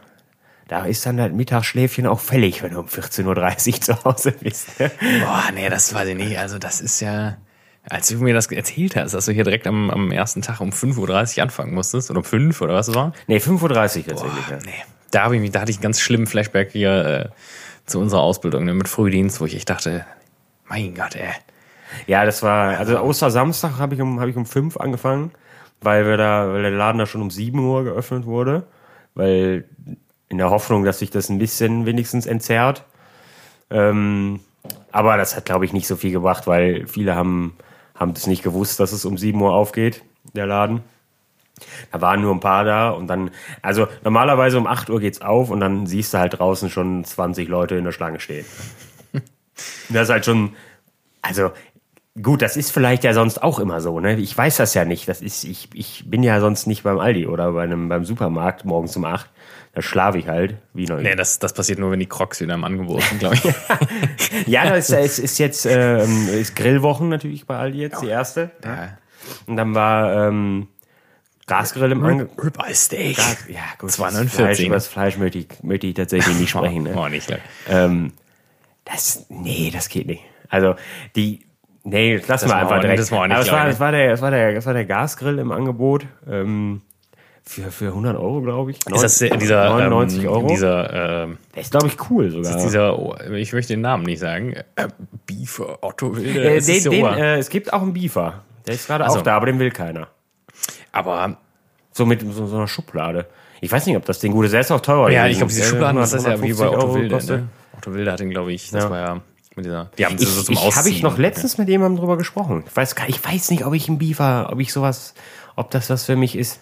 [0.67, 4.81] da ist dann das Mittagsschläfchen auch fällig, wenn du um 14.30 Uhr zu Hause bist.
[4.81, 4.91] ne?
[5.25, 6.37] Boah, nee, das weiß ich nicht.
[6.37, 7.37] Also das ist ja,
[7.89, 10.71] als du mir das erzählt hast, dass du hier direkt am, am ersten Tag um
[10.71, 13.13] 5.30 Uhr anfangen musstest, oder um 5 oder was es war?
[13.27, 13.69] nee, 5.30 Uhr
[14.07, 14.49] tatsächlich.
[14.51, 14.59] ja.
[14.65, 14.73] Nee,
[15.11, 17.29] da, hab ich da hatte ich einen ganz schlimmen Flashback hier äh,
[17.87, 20.07] zu unserer Ausbildung ne, mit Frühdienst, wo ich echt dachte,
[20.69, 21.31] mein Gott, ey.
[22.07, 25.31] Ja, das war, also Ostersamstag habe ich um, habe ich um 5 angefangen,
[25.81, 28.65] weil wir da, weil der Laden da schon um 7 Uhr geöffnet wurde,
[29.15, 29.65] weil
[30.29, 32.85] in der Hoffnung, dass sich das ein bisschen wenigstens entzerrt.
[33.71, 34.41] Ähm,
[34.91, 37.57] aber das hat, glaube ich, nicht so viel gebracht, weil viele haben,
[37.95, 40.03] haben das nicht gewusst, dass es um 7 Uhr aufgeht,
[40.35, 40.83] der Laden.
[41.93, 43.31] Da waren nur ein paar da und dann,
[43.63, 47.49] also normalerweise um 8 Uhr geht's auf und dann siehst du halt draußen schon 20
[47.49, 48.45] Leute in der Schlange stehen.
[49.89, 50.57] Das ist halt schon,
[51.23, 51.53] also
[52.23, 54.15] Gut, das ist vielleicht ja sonst auch immer so, ne?
[54.21, 55.09] Ich weiß das ja nicht.
[55.09, 58.65] Das ist, ich, ich bin ja sonst nicht beim Aldi oder bei einem, beim Supermarkt
[58.65, 59.29] morgens um acht.
[59.75, 61.01] Da schlafe ich halt, wie noch.
[61.01, 63.45] Nee, das, das passiert nur, wenn die Crocs wieder im Angebot sind, glaube ich.
[64.47, 68.51] ja, das ist, ist, jetzt ähm, ist Grillwochen natürlich bei Aldi jetzt, die erste.
[68.65, 68.99] ja.
[69.47, 70.69] Und dann war ähm,
[71.47, 72.45] Gasgrill im Angebot.
[72.45, 73.19] Ribeye Steak.
[73.49, 73.91] Ja, gut.
[73.91, 74.29] 2,49.
[74.29, 76.85] Fleisch, über das Fleisch möchte ich, möchte ich tatsächlich nicht sprechen.
[76.85, 76.95] Ne?
[76.97, 77.41] Oh, nicht gleich.
[77.69, 78.13] Ähm,
[78.85, 80.23] das, nee, das geht nicht.
[80.49, 80.77] Also,
[81.17, 81.47] die,
[81.83, 83.01] nee, das lassen wir war einfach direkt.
[83.01, 86.07] das war nicht Aber es war, klar, das war der, war der Gasgrill im Angebot.
[86.29, 86.83] Ähm,
[87.47, 88.79] für, für 100 Euro, glaube ich.
[88.87, 90.47] Ist das dieser, 99 ähm, Euro?
[90.49, 92.57] dieser, ähm, der ist, glaube ich, cool sogar.
[92.57, 94.89] dieser, oh, ich möchte den Namen nicht sagen, äh,
[95.27, 96.43] Beefer Otto Wilde.
[96.43, 98.43] äh, es den, ist so, den, äh, es gibt auch einen Beefer.
[98.67, 99.19] Der ist gerade Ach so.
[99.19, 100.09] auch da, aber den will keiner.
[100.93, 101.37] aber
[101.93, 103.27] So mit so, so einer Schublade.
[103.61, 104.53] Ich weiß nicht, ob das Ding gut ist.
[104.53, 105.11] Der ist auch teurer.
[105.11, 107.27] ja, ich glaube, diese Der Schubladen, das ist ja wie 150 bei Otto Euro Wilde.
[107.27, 107.49] Ne?
[107.77, 108.91] Otto Wilde hat den, glaube ich, das Ja.
[108.91, 109.21] war ja
[109.57, 112.17] mit dieser, die haben Ich, so zum ich habe ich noch letztens mit jemandem drüber
[112.19, 112.65] gesprochen.
[112.67, 115.15] Ich weiß, gar- ich weiß nicht, ob ich ein Beaver, ob ich sowas,
[115.57, 116.61] ob das was für mich ist.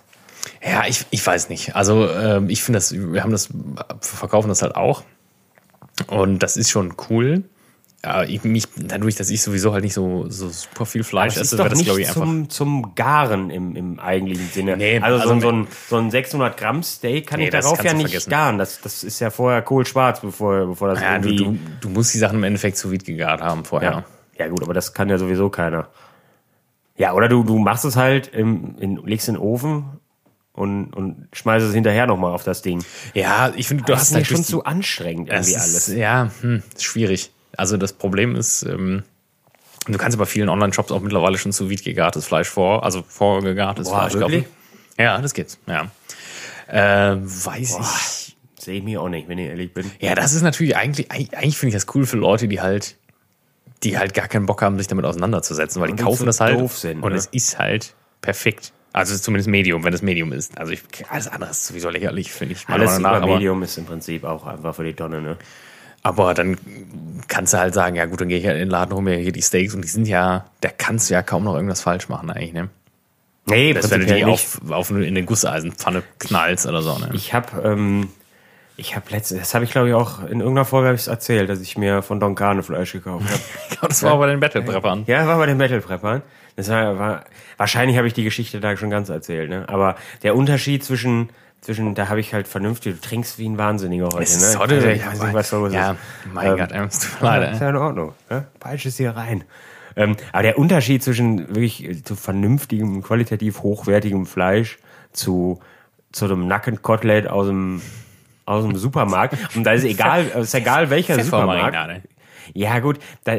[0.64, 1.74] Ja, ich, ich weiß nicht.
[1.76, 3.48] Also ähm, ich finde das, wir haben das,
[4.00, 5.02] verkaufen das halt auch.
[6.08, 7.44] Und das ist schon cool.
[8.04, 11.56] Ja, ich, mich, dadurch, dass ich sowieso halt nicht so, so super viel Fleisch esse,
[11.56, 12.22] wäre das, glaube ich, einfach.
[12.22, 14.76] zum, zum Garen im, im eigentlichen Sinne.
[14.76, 17.50] Nee, also, so, also ein- so, ein, so ein 600 Gramm Steak kann Nee, ich
[17.52, 18.30] darauf ja du nicht vergessen.
[18.30, 18.58] garen.
[18.58, 21.58] Das, das ist ja vorher kohlschwarz, bevor, bevor das Ja, du, irgendwie...
[21.80, 23.90] du, du musst die Sachen im Endeffekt zu vide gegart haben vorher.
[23.92, 24.46] ja.
[24.46, 25.88] ja gut, aber das kann ja sowieso keiner.
[26.96, 29.84] Ja, oder du, du machst es halt, im, in, legst in den Ofen
[30.62, 32.84] und, und schmeißt es hinterher nochmal auf das Ding.
[33.14, 35.88] Ja, ich finde, du Das hast halt schon zu anstrengend irgendwie ist, alles.
[35.88, 37.32] Ja, hm, ist schwierig.
[37.56, 39.02] Also das Problem ist, ähm,
[39.88, 43.88] du kannst bei vielen Online-Shops auch mittlerweile schon zu vide gegartes Fleisch vor, also vorgegartes
[43.88, 44.44] Boah, Fleisch wirklich?
[44.44, 44.56] kaufen.
[44.98, 45.58] Ja, das geht.
[45.66, 45.90] Ja.
[46.68, 48.36] Äh, weiß ich.
[48.60, 49.90] Sehe ich mir auch nicht, wenn ich ehrlich bin.
[49.98, 52.96] Ja, das ist natürlich eigentlich, eigentlich finde ich das cool für Leute, die halt,
[53.82, 56.24] die halt gar keinen Bock haben, sich damit auseinanderzusetzen, weil die Und die kaufen zu
[56.26, 57.18] das halt doof sind, und ne?
[57.18, 58.72] es ist halt perfekt.
[58.92, 60.56] Also zumindest Medium, wenn es Medium ist.
[60.58, 62.68] Also ich, alles andere ist sowieso lächerlich, finde ich.
[62.68, 65.36] Alles nach, über aber- Medium ist im Prinzip auch einfach für die Tonne, ne?
[66.04, 66.58] Aber dann
[67.28, 69.16] kannst du halt sagen, ja gut, dann gehe ich halt in den Laden rum, mir
[69.18, 72.08] hier die Steaks und die sind ja, da kannst du ja kaum noch irgendwas falsch
[72.08, 72.68] machen eigentlich, ne?
[73.46, 77.10] Nee, Das wenn du die auf, auf in eine Gusseisenpfanne knallst oder so, ne?
[77.12, 78.08] Ich habe, ähm,
[78.76, 81.48] ich habe letzte, das habe ich glaube ich auch in irgendeiner Folge hab ich's erzählt,
[81.48, 83.40] dass ich mir von Don Carne Fleisch gekauft habe.
[83.88, 85.04] das war bei den Battle Preppern.
[85.06, 86.22] ja, war bei den Battle Preppern.
[86.56, 87.24] Das war, war
[87.56, 89.64] wahrscheinlich habe ich die Geschichte da schon ganz erzählt, ne?
[89.68, 91.30] Aber der Unterschied zwischen
[91.62, 94.46] zwischen, da habe ich halt vernünftig, du trinkst wie ein Wahnsinniger heute, Es ne?
[94.48, 95.98] ist heute, ich weiß, ich weiß nicht, was da los ja, ist.
[96.32, 97.54] mein Ähm, Gott, ey, es tut mir leid, Ja, ey.
[97.54, 98.12] ist ja in Ordnung.
[98.28, 98.46] Ne?
[98.58, 99.44] Peitsche es hier rein.
[99.94, 104.78] Ähm, aber der Unterschied zwischen wirklich zu vernünftigem, qualitativ hochwertigem Fleisch
[105.12, 105.60] zu,
[106.10, 107.80] zu einem Nackenkotelett aus dem,
[108.44, 109.36] aus dem Supermarkt.
[109.54, 111.60] Und da ist egal, es ist egal welcher Supermarkt.
[111.62, 112.02] Pfeffermarinade.
[112.54, 113.36] Ja, gut, da,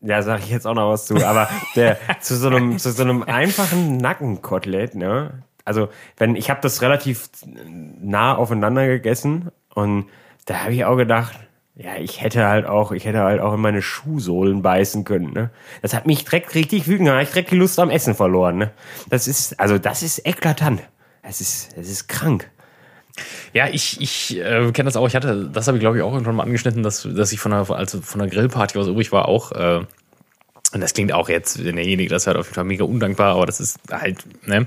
[0.00, 3.02] da sage ich jetzt auch noch was zu, aber der, zu, so einem, zu so
[3.02, 5.42] einem einfachen Nackenkotelett, ne?
[5.64, 10.06] Also, wenn ich habe das relativ nah aufeinander gegessen und
[10.46, 11.36] da habe ich auch gedacht,
[11.74, 15.50] ja, ich hätte halt auch, ich hätte halt auch in meine Schuhsohlen beißen können, ne?
[15.82, 18.70] Das hat mich direkt richtig wütend gemacht, ich direkt die Lust am Essen verloren, ne?
[19.10, 20.82] Das ist, also das ist eklatant.
[21.22, 22.50] Das ist, das ist krank.
[23.52, 25.06] Ja, ich, ich äh, kenne das auch.
[25.06, 27.52] Ich hatte, das habe ich glaube ich auch irgendwann mal angeschnitten, dass, dass ich von
[27.52, 29.80] einer, also von einer Grillparty, was übrig war, auch, äh,
[30.72, 33.46] und das klingt auch jetzt, wenn derjenige das hört, auf jeden Fall mega undankbar, aber
[33.46, 34.66] das ist halt, ne,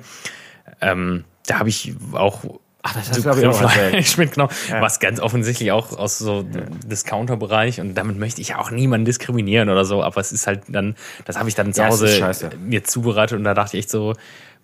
[0.82, 2.44] ähm, da habe ich auch
[2.84, 3.72] Ach, das so hast du, ich, auch erzählt.
[3.92, 8.72] Grillfleisch mitgenommen, was ganz offensichtlich auch aus so Discounter-Bereich und damit möchte ich ja auch
[8.72, 11.90] niemanden diskriminieren oder so, aber es ist halt dann, das habe ich dann zu Ja,
[11.90, 14.16] Hause mir zubereitet und da dachte ich echt so,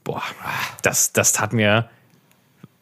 [0.03, 0.23] boah,
[0.81, 1.89] das, das tat mir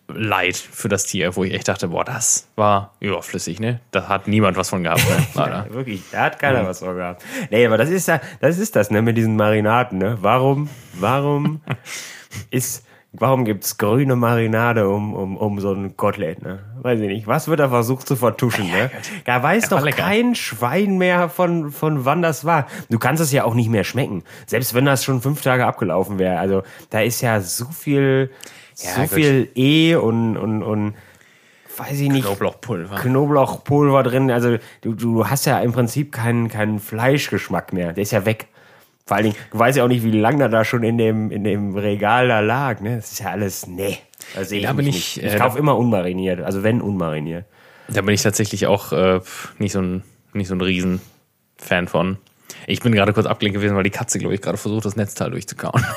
[0.08, 3.80] leid für das Tier, wo ich echt dachte, boah, das war überflüssig, ne?
[3.92, 5.26] Da hat niemand was von gehabt, ne?
[5.36, 7.24] Ja, wirklich, da hat keiner was von gehabt.
[7.50, 10.18] Nee, aber das ist ja, das ist das, ne, mit diesen Marinaden, ne?
[10.22, 11.62] Warum, warum
[12.52, 16.60] ist, warum gibt's grüne Marinade um, um, um so ein Kotelett, ne?
[16.82, 17.28] Weiß ich nicht.
[17.28, 18.92] Was wird da versucht zu vertuschen, ne?
[19.26, 20.04] Da weiß doch lecker.
[20.04, 22.68] kein Schwein mehr von, von wann das war.
[22.90, 24.24] Du kannst es ja auch nicht mehr schmecken.
[24.46, 26.38] Selbst wenn das schon fünf Tage abgelaufen wäre.
[26.38, 28.30] Also, da ist ja so viel,
[28.78, 29.10] Ja, so gut.
[29.10, 30.96] viel E und, und, und,
[31.78, 32.26] weiß ich nicht.
[32.26, 32.96] Knoblauchpulver.
[32.96, 34.32] Knoblauchpulver drin.
[34.32, 37.94] Also du, du hast ja im Prinzip keinen, keinen Fleischgeschmack mehr.
[37.94, 38.48] Der ist ja weg.
[39.06, 41.30] Vor allen Dingen, du weißt ja auch nicht, wie lange da, da schon in dem,
[41.30, 42.82] in dem Regal da lag.
[42.82, 42.96] Ne?
[42.96, 44.00] Das ist ja alles, nee.
[44.34, 45.24] Da sehe ich Da bin ich, nicht.
[45.24, 46.42] Ich äh, kaufe immer unmariniert.
[46.42, 47.46] Also wenn unmariniert.
[47.88, 49.20] Da bin ich tatsächlich auch äh,
[49.60, 52.18] nicht so ein, nicht so ein Riesen-Fan von.
[52.68, 55.32] Ich bin gerade kurz abgelenkt gewesen, weil die Katze, glaube ich, gerade versucht, das Netzteil
[55.32, 55.84] durchzukauen.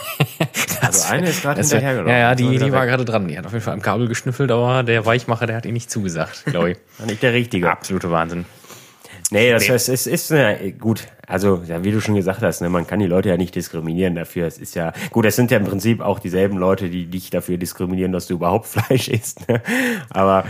[0.81, 2.11] Also eine ist gerade hinterhergelaufen.
[2.13, 2.89] Ja, ja, Ist die, die war weg.
[2.91, 3.27] gerade dran.
[3.29, 5.91] Die hat auf jeden Fall am Kabel geschnüffelt, aber der Weichmacher, der hat ihr nicht
[5.91, 6.79] zugesagt, glaube ich.
[6.99, 7.69] War nicht der Richtige.
[7.71, 8.45] Absolute Wahnsinn.
[9.31, 9.71] Nee, das Nee.
[9.75, 11.09] heißt, es ist äh, gut.
[11.27, 14.15] Also, ja, wie du schon gesagt hast, ne, man kann die Leute ja nicht diskriminieren
[14.15, 14.47] dafür.
[14.47, 17.59] Es ist ja gut, es sind ja im Prinzip auch dieselben Leute, die dich dafür
[17.59, 19.47] diskriminieren, dass du überhaupt Fleisch isst.
[19.49, 19.61] Ne?
[20.11, 20.45] Aber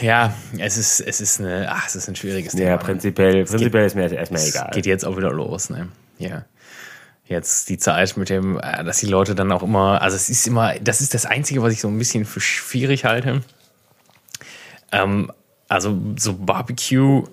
[0.00, 2.70] Ja, es ist, es ist eine, ach, es ist ein schwieriges Thema.
[2.70, 4.70] ja, prinzipiell, prinzipiell ist mir erstmal Es egal.
[4.72, 5.88] geht jetzt auch wieder los, ne?
[6.18, 6.44] Ja.
[7.26, 10.46] Jetzt die Zeit mit dem, äh, dass die Leute dann auch immer, also es ist
[10.46, 13.42] immer, das ist das Einzige, was ich so ein bisschen für schwierig halte.
[14.92, 15.30] Ähm,
[15.68, 17.24] also so Barbecue,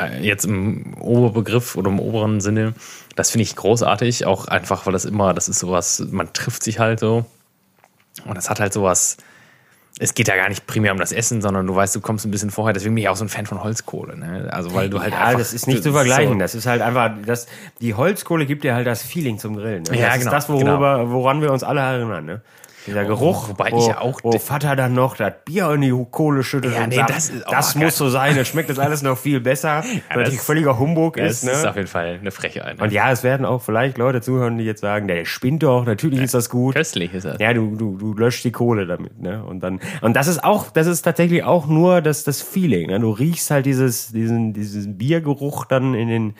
[0.00, 2.74] äh, jetzt im Oberbegriff oder im oberen Sinne,
[3.16, 6.78] das finde ich großartig, auch einfach, weil das immer, das ist sowas, man trifft sich
[6.78, 7.26] halt so
[8.24, 9.18] und das hat halt sowas,
[10.00, 12.30] es geht ja gar nicht primär um das Essen, sondern du weißt, du kommst ein
[12.32, 14.48] bisschen vorher, deswegen bin ich auch so ein Fan von Holzkohle, ne?
[14.50, 16.38] Also weil du halt Ja, das ist nicht zu so- vergleichen.
[16.40, 17.46] Das ist halt einfach, das,
[17.80, 19.84] die Holzkohle gibt dir halt das Feeling zum Grillen.
[19.84, 19.96] Ne?
[19.98, 22.24] Ja, das genau, ist das, worüber, woran wir uns alle erinnern.
[22.26, 22.40] Ne?
[22.86, 25.94] Dieser Geruch, wobei wo, ich ja auch de- Vater dann noch das Bier in die
[26.10, 28.68] Kohle schüttet Ja, und nee, sagt, das ist- oh, das muss so sein, dann schmeckt
[28.68, 31.44] das alles noch viel besser, weil natürlich das- völliger Humbug Das ist.
[31.50, 31.70] ist, Ne?
[31.70, 32.76] auf jeden Fall eine Frechheit.
[32.78, 32.84] Ne?
[32.84, 36.20] Und ja, es werden auch vielleicht Leute zuhören, die jetzt sagen, der spinnt doch, natürlich
[36.20, 36.74] ist das gut.
[36.74, 37.38] Köstlich ist das.
[37.38, 39.42] Ja, du, du, du löscht die Kohle damit, ne?
[39.44, 43.00] Und dann, und das ist auch, das ist tatsächlich auch nur das, das Feeling, ne?
[43.00, 46.34] Du riechst halt dieses, diesen, diesen Biergeruch dann in den,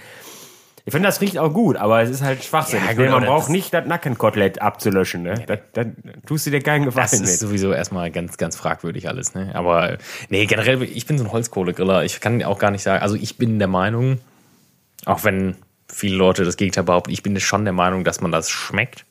[0.86, 2.80] ich finde, das riecht auch gut, aber es ist halt Schwachsinn.
[2.86, 5.42] Ja, meine, man aber braucht das- nicht das Nackenkotelett abzulöschen, ne?
[5.46, 7.38] Da, dann tust du dir keinen Gefallen Das ist mit.
[7.38, 9.34] sowieso erstmal ganz, ganz fragwürdig alles.
[9.34, 9.50] Ne?
[9.54, 9.96] Aber
[10.28, 12.04] nee, generell, ich bin so ein Holzkohlegriller.
[12.04, 14.18] Ich kann auch gar nicht sagen, also ich bin der Meinung,
[15.06, 15.56] auch wenn
[15.90, 19.04] viele Leute das Gegenteil behaupten, ich bin schon der Meinung, dass man das schmeckt.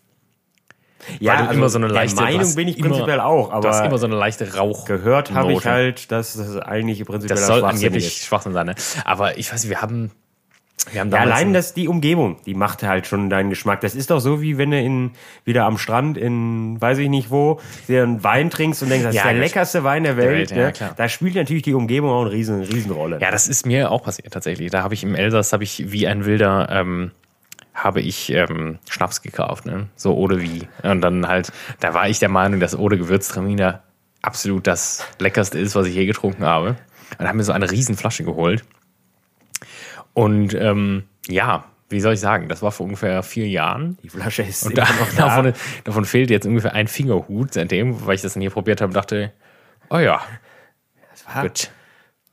[1.20, 3.80] Ja, du immer so eine leichte- der Meinung bin ich immer- prinzipiell auch, Du hast
[3.80, 4.86] immer aber so eine leichte Rauch.
[4.86, 8.22] gehört habe ich halt, dass das eigentlich prinzipiell Das soll angeblich.
[8.22, 8.68] Schwachsinn sein.
[8.68, 8.76] Ne?
[9.06, 10.12] Aber ich weiß nicht, wir haben
[10.92, 13.80] Ja, allein ein- das, die Umgebung, die macht halt schon deinen Geschmack.
[13.82, 15.12] Das ist doch so, wie wenn du in,
[15.46, 19.16] wieder am Strand in, weiß ich nicht wo, dir einen Wein trinkst und denkst, das
[19.16, 20.50] Ja, ist der leckerste Wein der Welt.
[20.50, 20.72] Welt, ja, ne?
[20.74, 20.94] klar.
[20.98, 23.20] Da spielt natürlich die Umgebung auch eine riesen, Riesenrolle.
[23.22, 24.72] Ja, das ist mir auch passiert tatsächlich.
[24.72, 27.12] Da habe ich im Elsass, habe ich wie ein Wilder, ähm,
[27.74, 29.88] habe ich ähm, Schnaps gekauft, ne?
[29.96, 30.68] So Ode wie.
[30.84, 33.82] Und dann halt, da war ich der Meinung, dass Ode Gewürztraminer
[34.22, 36.76] absolut das leckerste ist, was ich je getrunken habe.
[37.20, 38.64] Und haben mir so eine riesen Flasche geholt.
[40.14, 43.98] Und ähm, ja, wie soll ich sagen, das war vor ungefähr vier Jahren.
[44.04, 45.28] Die Flasche ist Und da, noch da.
[45.28, 48.90] davon, davon fehlt jetzt ungefähr ein Fingerhut seitdem, weil ich das dann hier probiert habe
[48.90, 49.32] und dachte,
[49.90, 50.22] oh ja,
[51.12, 51.72] Das war, gut.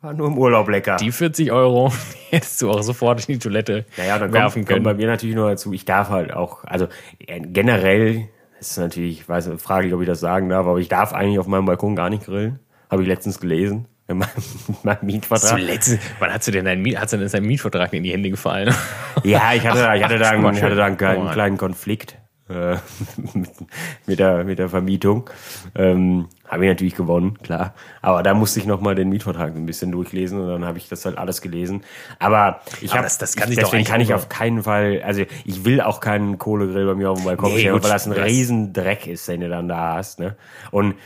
[0.01, 0.97] war nur im Urlaub lecker.
[0.97, 1.93] Die 40 Euro
[2.31, 4.85] hättest du auch sofort in die Toilette naja, dann werfen kommt, kommt können.
[4.85, 6.88] bei mir natürlich nur dazu, ich darf halt auch, also
[7.27, 8.29] äh, generell
[8.61, 11.47] ist natürlich, ich weiß, fraglich, ob ich das sagen darf, aber ich darf eigentlich auf
[11.47, 12.59] meinem Balkon gar nicht grillen.
[12.90, 13.87] Habe ich letztens gelesen.
[14.11, 14.29] In meinem,
[14.68, 15.51] in meinem Mietvertrag.
[15.59, 18.75] Zuletzt, wann hast du denn deinen, hast du denn deinen Mietvertrag in die Hände gefallen?
[19.23, 21.57] Ja, ich hatte, ich hatte da, Guck mal, einen, ich hatte da einen kleinen, kleinen
[21.57, 22.16] Konflikt
[22.49, 22.73] äh,
[23.33, 23.51] mit,
[24.07, 25.31] mit, der, mit der Vermietung.
[25.77, 27.75] Ähm, habe ich natürlich gewonnen, klar.
[28.03, 31.05] Aber da musste ich nochmal den Mietvertrag ein bisschen durchlesen und dann habe ich das
[31.05, 31.83] halt alles gelesen.
[32.18, 35.23] Aber ich habe das- das kann ich, doch deswegen kann ich auf keinen Fall, also
[35.44, 38.14] ich will auch keinen Kohlegrill bei mir auf dem Balkon Nee, stellen, weil das ein
[38.14, 40.18] das- riesen Dreck ist, den du dann da hast.
[40.18, 40.35] Ne?
[40.73, 40.96] Und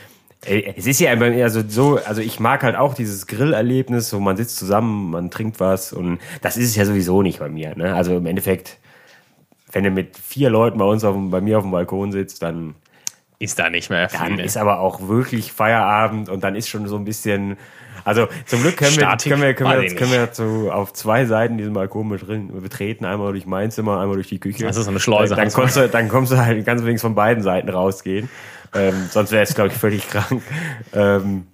[0.45, 4.19] es ist ja immer eher so, so, also ich mag halt auch dieses Grillerlebnis, wo
[4.19, 7.75] man sitzt zusammen, man trinkt was und das ist es ja sowieso nicht bei mir.
[7.75, 7.95] Ne?
[7.95, 8.77] Also im Endeffekt,
[9.71, 12.75] wenn du mit vier Leuten bei uns auf, bei mir auf dem Balkon sitzt, dann,
[13.39, 14.19] Ist da nicht mehr viel.
[14.19, 17.57] dann ist aber auch wirklich Feierabend und dann ist schon so ein bisschen,
[18.03, 21.25] also zum Glück können wir, können wir, können wir, die können wir zu, auf zwei
[21.25, 24.63] Seiten diesen Balkon betreten, einmal durch mein Zimmer, einmal durch die Küche.
[24.63, 25.35] Das ist so eine Schleuse.
[25.35, 28.29] Dann, kommst du, dann kommst du halt ganz wenigstens von beiden Seiten rausgehen.
[28.75, 30.41] Ähm, sonst wäre es, glaube ich, völlig krank.
[30.93, 31.47] Ähm,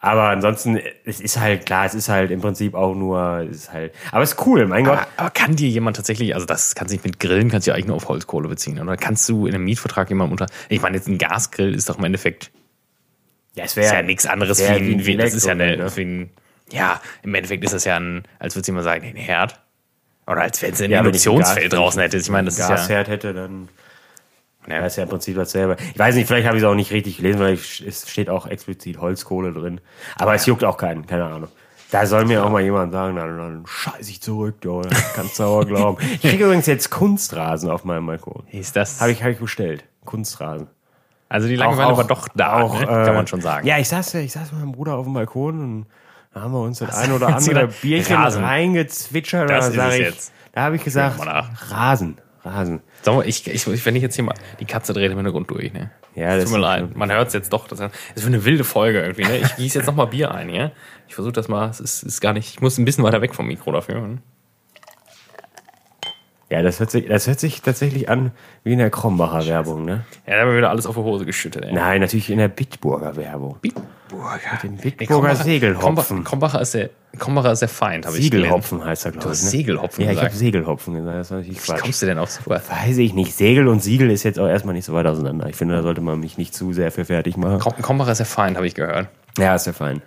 [0.00, 3.72] aber ansonsten, es ist halt klar, es ist halt im Prinzip auch nur, es ist
[3.72, 4.98] halt, aber es ist cool, mein Gott.
[4.98, 7.74] aber, aber kann dir jemand tatsächlich, also das kann sich mit Grillen, kannst du ja
[7.74, 8.80] eigentlich nur auf Holzkohle beziehen.
[8.80, 10.46] Oder kannst du in einem Mietvertrag jemandem unter.
[10.68, 12.52] Ich meine, jetzt ein Gasgrill ist doch im Endeffekt
[13.54, 15.96] Ja, es ist ja nichts anderes wie wär ein, wie, das ist ja eine, ne?
[15.96, 16.30] wie ein,
[16.70, 19.60] ja, im Endeffekt ist das ja ein, als würde jemand sagen, ein Herd.
[20.28, 22.18] Oder als wenn es ein Ja, ein Induktionsfeld draußen hätte.
[22.18, 23.68] Ich meine, das ist ja, Gasherd hätte, dann
[24.66, 25.76] ja, Das ist ja im Prinzip dasselbe.
[25.92, 28.28] Ich weiß nicht, vielleicht habe ich es auch nicht richtig gelesen, weil ich, es steht
[28.28, 29.80] auch explizit Holzkohle drin.
[30.16, 31.48] Aber es juckt auch keinen, keine Ahnung.
[31.90, 34.82] Da soll mir auch mal jemand sagen, dann, dann scheiß ich zurück, du,
[35.14, 36.04] kannst du aber glauben.
[36.14, 38.44] Ich kriege übrigens jetzt Kunstrasen auf meinem Balkon.
[38.50, 39.00] ist das.
[39.00, 39.84] Habe ich, hab ich bestellt.
[40.04, 40.68] Kunstrasen.
[41.30, 42.86] also die Langeweile war doch da, auch, ne?
[42.86, 43.66] kann man schon sagen.
[43.66, 45.86] Ja, ich saß, ich saß mit meinem Bruder auf dem Balkon und
[46.34, 47.68] da haben wir uns das Was ein oder andere?
[47.68, 48.44] Bierchen Rasen.
[48.44, 49.48] reingezwitschert.
[49.48, 50.32] Das da ist ich, jetzt.
[50.52, 51.18] Da habe ich gesagt.
[51.70, 52.80] Rasen, Rasen.
[53.02, 55.72] Sag mal, ich, ich, wenn ich jetzt hier mal, die Katze dreht im Hintergrund durch,
[55.72, 55.90] ne?
[56.14, 56.96] Ja, das Tut mir leid.
[56.96, 57.68] Man hört es jetzt doch.
[57.68, 59.38] Das ist für eine wilde Folge irgendwie, ne?
[59.38, 60.72] Ich gieße jetzt noch mal Bier ein, ja?
[61.06, 61.68] Ich versuche das mal.
[61.68, 64.00] Es ist, ist gar nicht, ich muss ein bisschen weiter weg vom Mikro dafür.
[64.00, 64.18] Ne?
[66.50, 68.32] Ja, das hört sich, das hört sich tatsächlich an
[68.64, 70.04] wie in der Krombacher Werbung, ne?
[70.26, 71.72] Ja, da haben wir wieder alles auf die Hose geschüttet, ey.
[71.74, 73.56] Nein, natürlich in der Bitburger Werbung.
[73.60, 74.38] Bitburger.
[74.62, 76.24] Den Nee, Bitburger Segelhopfen.
[76.24, 78.24] Krombacher- ist der, Krombacher ist der Feind, habe ich.
[78.24, 79.44] Segelhopfen heißt er, glaube hast ich.
[79.44, 79.50] Ne?
[79.50, 80.38] Segelhopfen Ja, ich habe gesagt.
[80.38, 81.16] Segelhopfen gesagt.
[81.18, 81.80] Das war natürlich Wie Quatsch.
[81.82, 82.62] kommst du denn auf sowas?
[82.70, 83.34] Weiß ich nicht.
[83.36, 85.46] Segel und Siegel ist jetzt auch erstmal nicht so weit auseinander.
[85.50, 87.58] Ich finde, da sollte man mich nicht zu sehr für fertig machen.
[87.58, 89.08] Krom- Krombacher ist der Feind, habe ich gehört.
[89.36, 90.00] Ja, ist ja fein.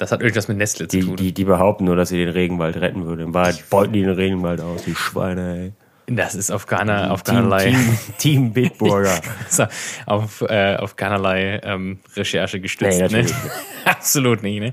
[0.00, 1.16] Das hat irgendwas mit Nestle zu Die, tun.
[1.16, 3.22] die, die behaupten nur, dass sie den Regenwald retten würde.
[3.22, 5.72] In Wahrheit beuten die den Regenwald aus, die Schweine,
[6.08, 6.16] ey.
[6.16, 6.66] das ist auf
[7.10, 9.20] auf Team, keinerlei, Team, Team Bitburger.
[10.06, 12.98] auf, äh, auf keinerlei ähm, Recherche gestützt.
[12.98, 13.26] Nee, ne?
[13.84, 14.72] Absolut nicht, ne?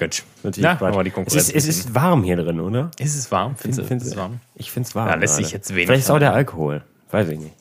[0.00, 0.24] Gut.
[0.42, 1.48] Natürlich Na, wir die es, Konkurrenz.
[1.48, 2.90] ist, es ist warm hier drin, oder?
[2.98, 3.54] ist es warm?
[3.54, 4.40] Findest du, Find's- ist es warm?
[4.56, 5.08] Ich finde es warm.
[5.10, 5.56] Ja, lässt sich gerade.
[5.58, 6.82] jetzt wenig Vielleicht ist auch der Alkohol.
[7.12, 7.54] Weiß ich nicht.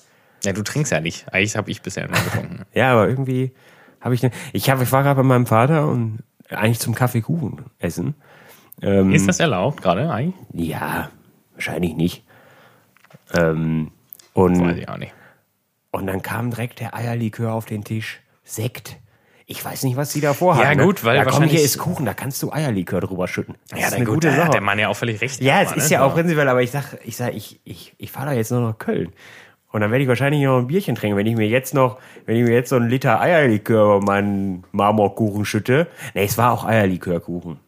[0.43, 1.27] Ja, du trinkst ja nicht.
[1.31, 2.61] Eigentlich habe ich bisher nur getrunken.
[2.73, 3.51] Ja, aber irgendwie
[4.01, 4.23] habe ich.
[4.23, 8.15] Ne, ich, hab, ich war gerade bei meinem Vater und eigentlich zum Kaffeekuchen essen.
[8.81, 10.35] Ähm, Ist das erlaubt gerade eigentlich?
[10.69, 11.09] Ja,
[11.53, 12.23] wahrscheinlich nicht.
[13.33, 13.91] Ähm,
[14.33, 15.13] Weiß und, ich auch nicht.
[15.91, 18.21] und dann kam direkt der Eierlikör auf den Tisch.
[18.43, 18.97] Sekt.
[19.47, 20.77] Ich weiß nicht, was sie da vorhaben.
[20.77, 23.55] Ja, gut, weil da komm, hier ist Kuchen, da kannst du Eierlikör drüber schütten.
[23.69, 24.45] Das Ja, ist dann eine gut, gute Sache.
[24.45, 25.39] hat der Mann ja auch völlig recht.
[25.41, 25.97] Ja, es ist ne?
[25.97, 28.61] ja auch prinzipiell, aber ich sag, ich sag, ich, ich, ich fahre da jetzt nur
[28.61, 29.13] nach Köln.
[29.75, 31.17] Und dann werde ich wahrscheinlich noch ein Bierchen trinken.
[31.17, 34.63] Wenn ich mir jetzt noch, wenn ich mir jetzt so einen Liter Eierlikör über meinen
[34.71, 35.87] Marmorkuchen schütte.
[36.13, 37.59] Nee, es war auch Eierlikörkuchen.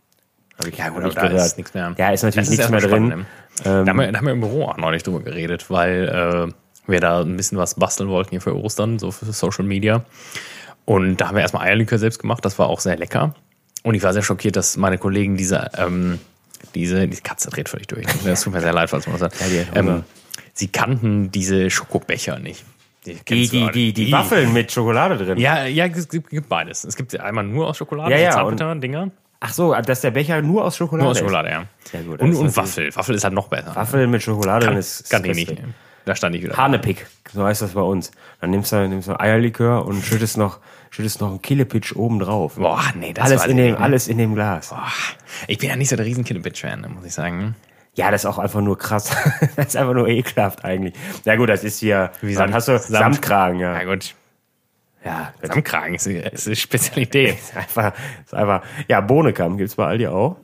[0.58, 1.94] Habe ich, Ja, gut, hab aber da ist nichts mehr.
[1.98, 3.08] Ja, ist natürlich nichts mehr drin.
[3.10, 3.26] ne?
[3.62, 6.08] da, haben wir, da haben wir im Büro auch neulich drüber geredet, weil
[6.48, 10.06] äh, wir da ein bisschen was basteln wollten hier für Ostern, so für Social Media.
[10.86, 13.36] Und da haben wir erstmal Eierlikör selbst gemacht, das war auch sehr lecker.
[13.84, 16.20] Und ich war sehr schockiert, dass meine Kollegen diese, ähm,
[16.74, 18.06] diese, die Katze dreht völlig durch.
[18.24, 19.42] Das tut mir sehr leid, falls man das sagt.
[19.42, 20.06] Ja, die ähm,
[20.58, 22.66] sie kannten diese Schokobecher nicht.
[23.06, 25.38] Die, die, die, die Waffeln mit Schokolade drin.
[25.38, 26.84] Ja, ja, es gibt, gibt beides.
[26.84, 29.12] Es gibt einmal nur aus Schokolade, Ja, ja, Zartbitter-Dinger.
[29.40, 31.22] Ach so, dass der Becher nur aus Schokolade Nur aus ist.
[31.22, 31.64] Schokolade, ja.
[31.86, 32.94] Sehr gut, und und Waffel.
[32.96, 33.76] Waffel ist halt noch besser.
[33.76, 35.56] Waffeln mit Schokolade kann, ist, kann ich nicht.
[35.56, 35.64] Beste.
[36.06, 36.58] Da stand ich wieder.
[36.58, 38.12] Hanepick, so heißt das bei uns.
[38.42, 42.56] Dann nimmst du, nimmst du Eierlikör und schüttest noch, schüttest noch einen Killepitch oben drauf.
[42.56, 44.70] Boah, nee, das alles weiß in dem, alles in dem Glas.
[44.70, 44.88] Boah,
[45.48, 47.56] ich bin ja nicht so der riesen Killepitch-Fan, muss ich sagen.
[47.98, 49.10] Ja, das ist auch einfach nur krass.
[49.56, 50.94] das ist einfach nur ekelhaft eigentlich.
[51.26, 53.74] Ja gut, das ist hier, Wie Samt- hast du Samt- Samtkragen, ja.
[53.82, 54.14] Ja gut,
[55.04, 57.38] Ja, Samtkragen ist, ist eine Spezialität.
[57.40, 60.38] ist einfach, ist einfach, ja, Bohnenkamm gibt's bei Aldi auch.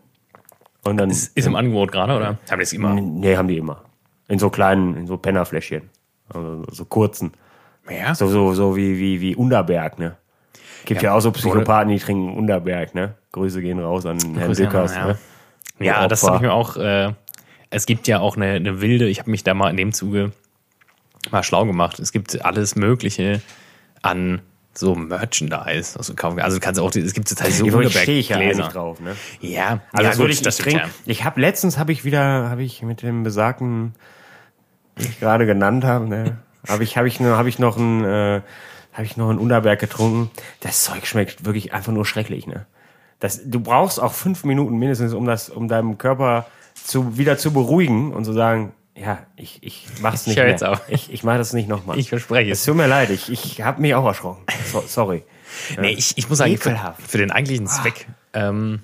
[0.83, 2.37] Und dann, Ist im Angebot gerade, oder?
[2.49, 2.93] Haben die es immer?
[2.95, 3.83] nee, haben die immer.
[4.27, 5.89] In so kleinen, in so Pennerfläschchen.
[6.33, 7.33] Also so kurzen.
[7.89, 8.15] Ja?
[8.15, 10.17] So, so, so wie, wie, wie Unterberg, ne?
[10.85, 13.13] Gibt ja, Ja, auch so Psychopathen, die trinken Unterberg, ne?
[13.31, 15.05] Grüße gehen raus an Herrn Grüße an- Dückers, ja.
[15.07, 15.17] ne?
[15.79, 16.75] Ja, das habe ich mir auch.
[16.77, 17.13] Äh,
[17.73, 20.31] es gibt ja auch eine, eine wilde, ich habe mich da mal in dem Zuge
[21.31, 21.99] mal schlau gemacht.
[21.99, 23.41] Es gibt alles Mögliche
[24.01, 24.41] an
[24.73, 26.45] so Merchandise, was du kaufen kannst.
[26.45, 29.15] Also du kannst auch, es gibt total so Übrigens stehe ich ja eigentlich drauf, ne?
[29.39, 30.95] Ja, Also ja, das würde ich, das ich stimmt, trinke.
[31.05, 33.93] Ich habe letztens habe ich wieder, habe ich mit dem besagten,
[34.97, 38.41] den ich gerade genannt habe, ne, habe ich, habe ich, habe ich noch ein, äh,
[38.93, 40.31] habe ich noch ein Unterberg getrunken.
[40.59, 42.65] Das Zeug schmeckt wirklich einfach nur schrecklich, ne?
[43.19, 46.45] Das, du brauchst auch fünf Minuten mindestens, um das, um deinem Körper
[46.83, 50.51] zu, wieder zu beruhigen und zu sagen, ja, ich, ich mach's nicht hör mehr.
[50.51, 50.81] jetzt auf.
[50.87, 51.97] Ich, ich mache das nicht nochmal.
[51.97, 52.65] Ich verspreche Es es.
[52.65, 54.43] tut mir leid, ich, ich habe mich auch erschrocken.
[54.71, 55.23] So, sorry.
[55.79, 58.07] Nee, ich, ich muss sagen, für, für den eigentlichen Zweck.
[58.33, 58.79] Ähm,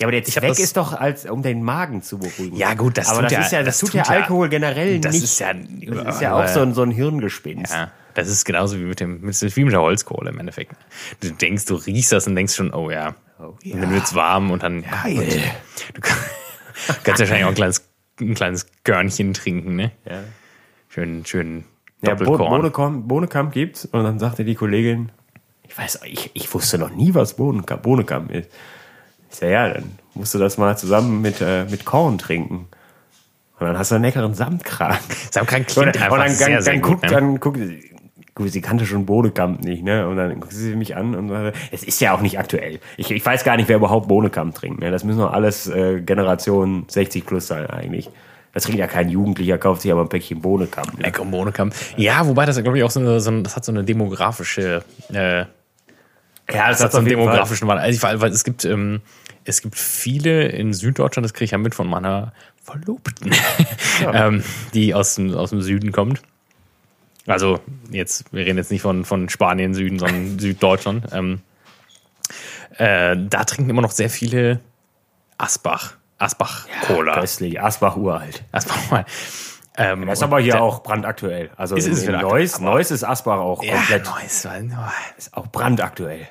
[0.00, 2.56] Ja, aber der hab Zweck ist doch, als um den Magen zu beruhigen.
[2.56, 4.48] Ja, gut, das aber tut das ja- ist ja, das, das tut ja ja- Alkohol
[4.48, 5.22] generell das nicht.
[5.24, 7.72] ist ja, das ist ja auch so ein, so ein Hirngespinst.
[7.72, 10.72] Ja, das ist genauso wie mit dem, mit, wie mit der Holzkohle im Endeffekt.
[11.20, 13.14] Du denkst, du riechst das und denkst schon, oh ja.
[13.38, 15.24] Und dann wird's warm und dann, ja, gut.
[15.94, 16.00] Du
[17.04, 17.88] kannst wahrscheinlich auch ein kleines,
[18.20, 19.92] ein kleines Körnchen trinken, ne?
[20.04, 20.20] Ja.
[20.88, 21.64] Schön, schön
[22.02, 22.50] Ja, Bo Doppelkorn.
[22.50, 25.10] Bohnekamp, Bohnekamp gibt's und dann sagte die Kollegin,
[25.62, 28.50] ich weiß, ich, ich wusste noch nie, was Bohnekamp, Bohnekamp ist.
[29.30, 32.68] Ich sag, ja, dann musst du das mal zusammen mit, äh, mit Korn trinken.
[33.58, 34.98] Und dann hast du einen leckeren Samtkragen.
[35.30, 37.10] Samtkragen Und klingt dann, einfach und dann, sehr, dann, sehr dann gut, guckt, ne?
[37.10, 37.58] dann guckt,
[38.36, 40.06] gut, sie kannte schon Bohnekamp nicht, ne?
[40.06, 42.78] Und dann guckt sie mich an und sagte, es ist ja auch nicht aktuell.
[42.96, 44.80] Ich, ich weiß gar nicht, wer überhaupt Bohnekamp trinkt.
[44.80, 44.90] Ne?
[44.90, 48.10] Das müssen doch alles äh, Generation 60 plus sein eigentlich.
[48.52, 50.98] Das trinkt ja kein Jugendlicher, kauft sich aber ein Päckchen Bohnekamp.
[50.98, 51.04] Ne?
[51.04, 51.74] Lecker Bohnenkamp.
[51.96, 54.84] Ja, wobei das, glaube ich, auch so eine, so ein, das hat so eine demografische,
[55.12, 57.84] äh, Ja, das hat so einen demografischen Wandel.
[57.84, 59.00] Also, weil, weil es gibt, ähm,
[59.44, 63.34] es gibt viele in Süddeutschland, das kriege ich ja mit von meiner Verlobten,
[64.12, 64.42] ähm,
[64.74, 66.20] die aus dem, aus dem Süden kommt.
[67.26, 67.60] Also
[67.90, 71.06] jetzt, wir reden jetzt nicht von, von Spanien, Süden, sondern Süddeutschland.
[71.12, 71.40] Ähm,
[72.78, 74.60] äh, da trinken immer noch sehr viele
[75.38, 77.20] Asbach, Asbach-Cola.
[77.20, 78.44] Köstlich, Asbach uralt.
[78.52, 79.04] Asbach mal.
[79.76, 81.50] Ähm, Das ist aber hier auch brandaktuell.
[81.56, 84.46] Also Ist in, es in Neuss, Neuss ist Asbach auch Ja, komplett, Neuss,
[85.18, 86.28] ist auch brandaktuell.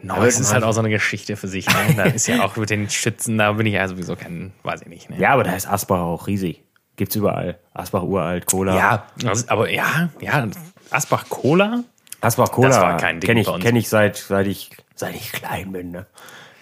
[0.00, 1.66] Neuss ist halt auch so eine Geschichte für sich.
[1.66, 1.94] Ne?
[1.96, 4.88] Da ist ja auch mit den Schützen, da bin ich ja sowieso kein, weiß ich
[4.88, 5.10] nicht.
[5.10, 5.18] Ne?
[5.18, 6.62] Ja, aber da ist Asbach auch riesig.
[6.98, 7.56] Gibt's überall.
[7.74, 8.76] Asbach uralt, Cola.
[8.76, 10.46] Ja, also, aber ja, ja,
[10.90, 11.84] Asbach Cola.
[12.20, 13.64] Asbach Cola Das war kein Ding kenne bei ich, uns.
[13.64, 16.06] kenn ich seit, seit ich, seit ich klein bin, ne?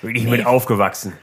[0.02, 1.14] Bin ich mit aufgewachsen.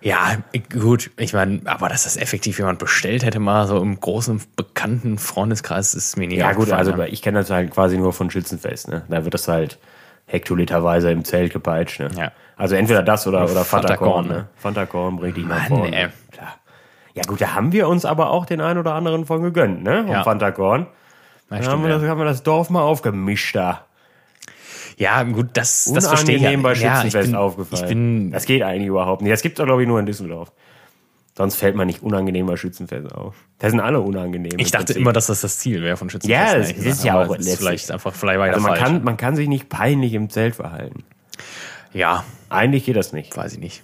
[0.00, 0.36] Ja,
[0.72, 5.18] gut, ich meine, aber dass das effektiv jemand bestellt hätte, mal so im großen, bekannten
[5.18, 7.08] Freundeskreis, ist mir nie Ja, gut, also ne?
[7.08, 9.02] ich kenne das halt quasi nur von Schützenfest, ne?
[9.08, 9.78] Da wird das halt
[10.26, 12.10] hektoliterweise im Zelt gepeitscht, ne?
[12.16, 12.30] Ja.
[12.56, 14.48] Also entweder das oder, oder Fanta Fanta-Korn, Korn, ne?
[14.56, 15.96] Fanta-Korn bringt nach Mann, vorne.
[15.96, 16.08] ey.
[17.18, 20.02] Ja gut, da haben wir uns aber auch den einen oder anderen von gegönnt, ne?
[20.04, 20.24] Um Ja.
[20.24, 20.82] Fanta-Korn.
[20.82, 20.88] Ja,
[21.50, 23.84] Da stimmt, haben wir, das, haben wir das Dorf mal aufgemischt da.
[24.96, 26.40] ja, gut, das, das verstehe ich.
[26.42, 27.82] Unangenehm bei ja, ich Schützenfest bin, aufgefallen.
[27.84, 29.32] Ich bin, das geht eigentlich überhaupt nicht.
[29.32, 30.52] Das gibt's doch, glaube ich, nur in Düsseldorf.
[31.36, 33.36] Sonst fällt man nicht unangenehm bei Schützenfest auf.
[33.60, 34.52] Da sind alle unangenehm.
[34.52, 35.00] im ich dachte Prinzip.
[35.02, 36.30] immer, dass das das Ziel wäre von Schützenfest.
[36.52, 38.80] Ja, das ehrlich ist gesagt, ja auch ist vielleicht einfach, vielleicht also man falsch.
[38.82, 41.04] kann, man kann sich nicht peinlich im Zelt verhalten.
[41.92, 43.36] ja, Eigentlich geht das nicht.
[43.36, 43.82] weiß ich nicht.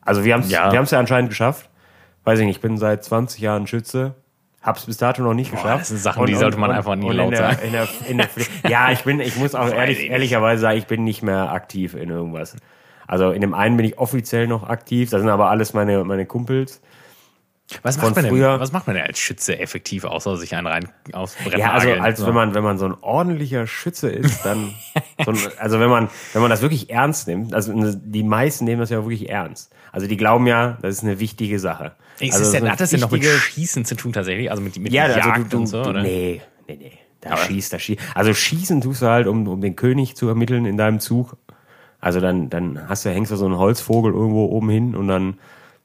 [0.00, 0.72] Also wir haben es Ja.
[0.72, 1.68] wir ja anscheinend geschafft.
[2.26, 4.14] Weiß ich nicht, ich bin seit 20 Jahren Schütze.
[4.60, 5.82] Hab's bis dato noch nicht geschafft.
[5.82, 7.58] das sind Sachen, die sollte man einfach nie laut der, sagen.
[7.66, 8.28] In der, in der,
[8.68, 12.10] ja, ich bin, ich muss auch ehrlich, ehrlicherweise sagen, ich bin nicht mehr aktiv in
[12.10, 12.56] irgendwas.
[13.06, 16.26] Also in dem einen bin ich offiziell noch aktiv, das sind aber alles meine, meine
[16.26, 16.80] Kumpels.
[17.82, 20.66] Was macht, man denn, früher- was macht man denn als Schütze effektiv, außer sich einen
[20.66, 22.26] rein aufs Brett Ja, also als So.
[22.26, 24.72] wenn man, wenn man so ein ordentlicher Schütze ist, dann,
[25.24, 28.80] so ein, also wenn man, wenn man das wirklich ernst nimmt, also die meisten nehmen
[28.80, 29.72] das ja wirklich ernst.
[29.92, 31.92] Also die glauben ja, das ist eine wichtige Sache.
[32.20, 34.50] Ist also denn, hat das denn noch mit Schießen zu tun tatsächlich?
[34.50, 36.02] Also mit, mit Ja, Jagd also du, du, und so, oder?
[36.02, 36.92] nee, nee, nee.
[37.20, 38.00] Da Aber- schießt, da schießt.
[38.14, 41.36] Also schießen tust du halt, um, um den König zu ermitteln in deinem Zug.
[42.00, 45.38] Also dann, dann hast du, hängst du so einen Holzvogel irgendwo oben hin und dann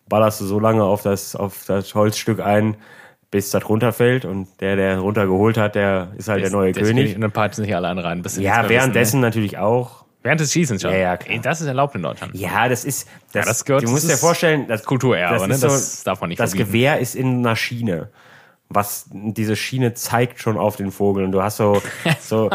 [0.07, 2.75] ballerst du so lange auf das, auf das Holzstück ein,
[3.31, 7.15] bis das runterfällt und der, der runtergeholt hat, der ist halt der neue König.
[7.15, 8.21] Und dann peitschen sich alle einen rein.
[8.21, 10.00] bis Ja, währenddessen Wissen, natürlich auch.
[10.23, 10.91] Während des Schießens schon.
[10.91, 11.39] Ja, ja, klar.
[11.41, 12.35] Das ist erlaubt in Deutschland.
[12.35, 15.53] Ja, das ist, das, das gehört- du musst das dir vorstellen, das Kulturerbe, ne?
[15.55, 16.67] ist Das darf man nicht Das verbieten.
[16.71, 18.09] Gewehr ist in einer Schiene.
[18.69, 21.25] Was diese Schiene zeigt schon auf den Vogel.
[21.25, 21.81] Und du hast so,
[22.21, 22.49] so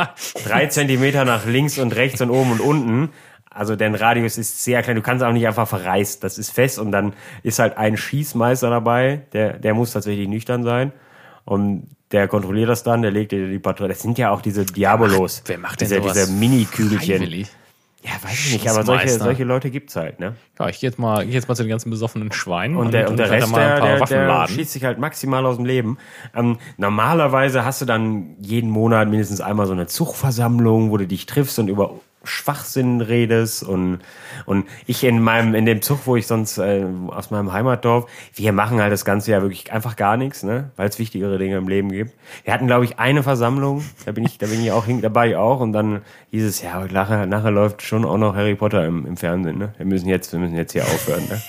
[0.47, 3.11] drei Zentimeter nach links und rechts und oben und unten.
[3.51, 4.97] Also dein Radius ist sehr klein.
[4.97, 6.23] Du kannst auch nicht einfach verreißt.
[6.23, 6.79] Das ist fest.
[6.79, 9.23] Und dann ist halt ein Schießmeister dabei.
[9.33, 10.93] Der, der muss tatsächlich nüchtern sein.
[11.47, 13.01] Und der kontrolliert das dann.
[13.01, 13.95] Der legt dir die Patrouille.
[13.95, 15.43] Das sind ja auch diese Diabolos.
[15.47, 17.17] Wer macht denn diese, sowas diese Mini-Kügelchen.
[17.17, 17.49] Freiwillig?
[18.03, 18.69] Ja, weiß ich nicht.
[18.69, 20.37] Aber solche, solche Leute gibt's halt, ne?
[20.61, 22.93] Ja, ich gehe jetzt mal, ich geh jetzt mal zu den ganzen besoffenen Schweinen Und
[22.93, 25.99] der, und der vielleicht Rest, der, der, der schießt sich halt maximal aus dem Leben.
[26.35, 31.27] Ähm, normalerweise hast du dann jeden Monat mindestens einmal so eine Zugversammlung, wo du dich
[31.27, 31.95] triffst und über
[32.27, 34.01] Schwachsinn redest und
[34.45, 38.53] und ich in meinem in dem Zug, wo ich sonst äh, aus meinem Heimatdorf, wir
[38.53, 41.69] machen halt das ganze ja wirklich einfach gar nichts, ne, weil es wichtigere Dinge im
[41.69, 42.13] Leben gibt.
[42.45, 45.39] Wir hatten glaube ich eine Versammlung, da bin ich da bin ich auch hin, dabei
[45.39, 46.03] auch und dann
[46.33, 49.75] dieses ja, aber nachher, nachher läuft schon auch noch Harry Potter im, im Fernsehen, ne?
[49.77, 51.41] Wir müssen jetzt wir müssen jetzt hier aufhören, ne?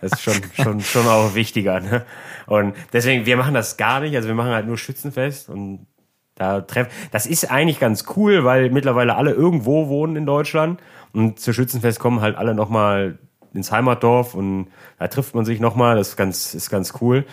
[0.00, 1.80] Das ist schon, schon, schon auch wichtiger.
[1.80, 2.04] Ne?
[2.46, 4.16] Und deswegen, wir machen das gar nicht.
[4.16, 5.86] Also wir machen halt nur Schützenfest und
[6.34, 6.90] da treffen.
[7.12, 10.80] Das ist eigentlich ganz cool, weil mittlerweile alle irgendwo wohnen in Deutschland
[11.12, 13.18] und zu Schützenfest kommen halt alle nochmal
[13.52, 14.66] ins Heimatdorf und
[14.98, 15.96] da trifft man sich nochmal.
[15.96, 17.24] Das ist ganz, ist ganz cool.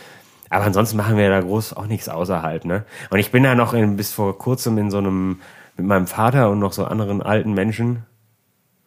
[0.50, 2.66] Aber ansonsten machen wir da groß auch nichts außerhalb.
[2.66, 2.84] Ne?
[3.10, 5.40] Und ich bin da noch in, bis vor kurzem in so einem
[5.78, 8.06] mit meinem Vater und noch so anderen alten Menschen.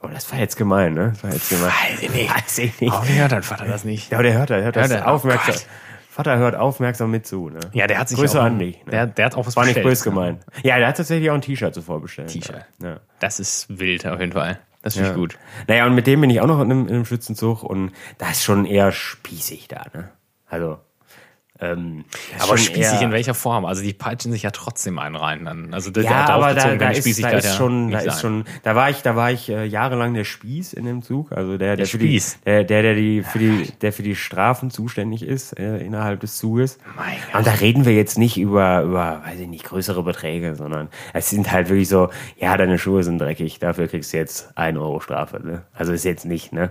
[0.02, 1.12] Oh, das war jetzt gemein, ne?
[1.14, 1.70] Das war jetzt gemein.
[1.90, 2.30] Weiß ich nicht.
[2.36, 2.92] Weiß ich nicht.
[2.92, 4.12] Warum hört dein Vater das nicht?
[4.12, 5.54] Ja, der hört, der hört das Ja, der- oh aufmerksam.
[5.54, 5.66] Gott.
[6.14, 7.48] Vater hört aufmerksam mit zu.
[7.48, 7.58] Ne?
[7.72, 8.76] Ja, der hat sich Grüße auch, an dich.
[8.84, 8.90] Ne?
[8.92, 9.90] Der, der hat auch was War nicht bestellt.
[9.90, 10.44] böse gemeint.
[10.62, 12.28] Ja, der hat tatsächlich auch ein T-Shirt zuvor bestellt.
[12.28, 12.64] T-Shirt.
[12.80, 13.00] Ja.
[13.18, 14.60] Das ist wild auf jeden Fall.
[14.82, 15.20] Das finde ich Ja.
[15.20, 15.36] gut.
[15.66, 18.30] Naja, und mit dem bin ich auch noch in einem, in einem Schützenzug und da
[18.30, 20.10] ist schon eher spießig da, ne?
[20.46, 20.78] Also,
[21.60, 22.04] ähm,
[22.40, 23.64] Aber spießig in welcher Form?
[23.64, 25.44] Also die peitschen sich ja trotzdem einen rein.
[25.44, 25.72] Dann.
[25.72, 28.44] Also der, Ja, der aber da, da, die ist, da ist schon, da ist schon,
[28.64, 31.76] da war ich, da war ich äh, jahrelang der Spieß in dem Zug, also der,
[31.76, 32.38] der, Der für die, Spieß.
[32.44, 36.38] der, der, der die für die, der für die Strafen zuständig ist äh, innerhalb des
[36.38, 36.78] Zuges.
[36.96, 37.16] Mein.
[37.38, 41.30] Und da reden wir jetzt nicht über, über, weiß ich nicht, größere Beträge, sondern es
[41.30, 44.98] sind halt wirklich so, ja, deine Schuhe sind dreckig, dafür kriegst du jetzt ein Euro
[44.98, 45.62] Strafe, ne?
[45.72, 46.70] Also ist jetzt nicht, ne?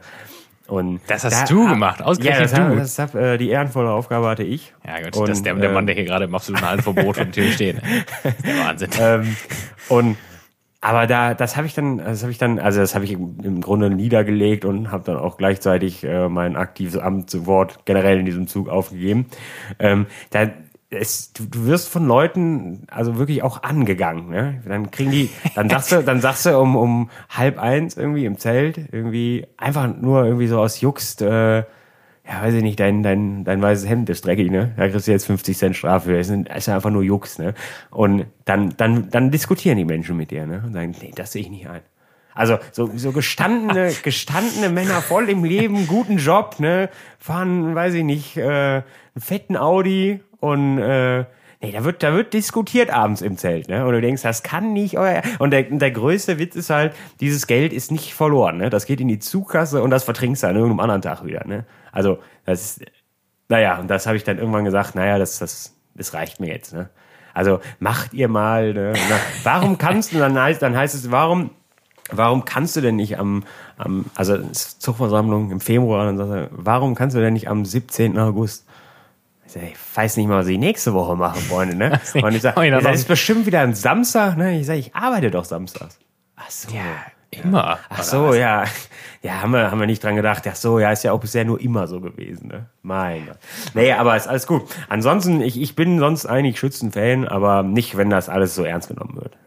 [0.68, 2.76] Und Das hast du gemacht, ausgerechnet ja, das hab- du.
[2.78, 4.74] Das hab, äh, die ehrenvolle Aufgabe hatte ich.
[4.86, 7.16] Ja gut, Und, das ist der, der ähm, Mann, der hier gerade im absoluten Hallenverbot
[7.18, 7.82] vor der Tür steht.
[8.24, 8.90] Das ist der Wahnsinn.
[9.00, 9.36] ähm,
[9.90, 10.18] und
[10.80, 13.62] aber da, das habe ich dann, das habe ich dann, also das habe ich im,
[13.62, 18.68] Grunde niedergelegt und habe dann auch gleichzeitig äh, mein aktives Amtswort generell in diesem Zug
[18.68, 19.28] aufgegeben.
[19.80, 20.50] Ähm, da
[20.94, 24.30] es, du, wirst von Leuten also wirklich auch angegangen.
[24.30, 24.62] Ne?
[24.68, 28.38] Dann kriegen die, dann sagst du, dann sagst du um, um halb eins irgendwie im
[28.38, 31.20] Zelt irgendwie einfach nur irgendwie so aus Jux.
[31.22, 31.64] Äh,
[32.26, 34.74] ja, weiß ich nicht, dein, dein, dein weißes Hemd ist dreckig, ne?
[34.78, 36.14] Da kriegst du jetzt 50 Cent Strafe.
[36.18, 37.54] das ist einfach nur Jux, ne?
[37.92, 40.64] Und dann, dann, dann diskutieren die Menschen mit dir, ne?
[40.66, 41.82] Und sagen, nee, das sehe ich nicht ein.
[42.34, 46.90] Also so, so gestandene, gestandene Männer voll im Leben, guten Job, ne,
[47.20, 48.84] fahren, weiß ich nicht, äh, einen
[49.20, 51.24] fetten Audi und äh,
[51.62, 53.86] nee, da wird, da wird diskutiert abends im Zelt, ne?
[53.86, 55.22] Und du denkst, das kann nicht euer.
[55.40, 58.70] Und der, der größte Witz ist halt, dieses Geld ist nicht verloren, ne?
[58.70, 61.64] Das geht in die Zugkasse und das vertrinkst du an irgendeinem anderen Tag wieder, ne?
[61.94, 62.86] Also, das ist,
[63.48, 66.74] naja, und das habe ich dann irgendwann gesagt, naja, das, das, das reicht mir jetzt,
[66.74, 66.90] ne?
[67.34, 68.92] Also macht ihr mal, ne?
[69.10, 71.52] Na, warum kannst du, dann heißt, dann heißt es, warum
[72.12, 73.46] warum kannst du denn nicht am,
[73.78, 78.20] am also Zugversammlung im Februar, dann sagt er, warum kannst du denn nicht am 17.
[78.20, 78.66] August?
[79.56, 82.00] Ich, weiß nicht mal, was ich nächste Woche mache, Freunde, ne?
[82.14, 84.60] Und ich sage, das ist bestimmt wieder ein Samstag, ne?
[84.60, 86.00] Ich sage, ich arbeite doch samstags.
[86.36, 86.74] Ach so.
[86.74, 86.82] Ja,
[87.32, 87.80] immer.
[87.90, 88.66] Ach so, ja.
[89.22, 90.44] Ja, haben wir, haben wir nicht dran gedacht.
[90.50, 92.66] Ach so, ja, ist ja auch bisher nur immer so gewesen, ne?
[92.82, 93.38] Mein Gott.
[93.74, 94.64] Nee, aber ist alles gut.
[94.90, 99.16] Ansonsten, ich, ich bin sonst eigentlich Schützenfan, aber nicht, wenn das alles so ernst genommen
[99.16, 99.38] wird.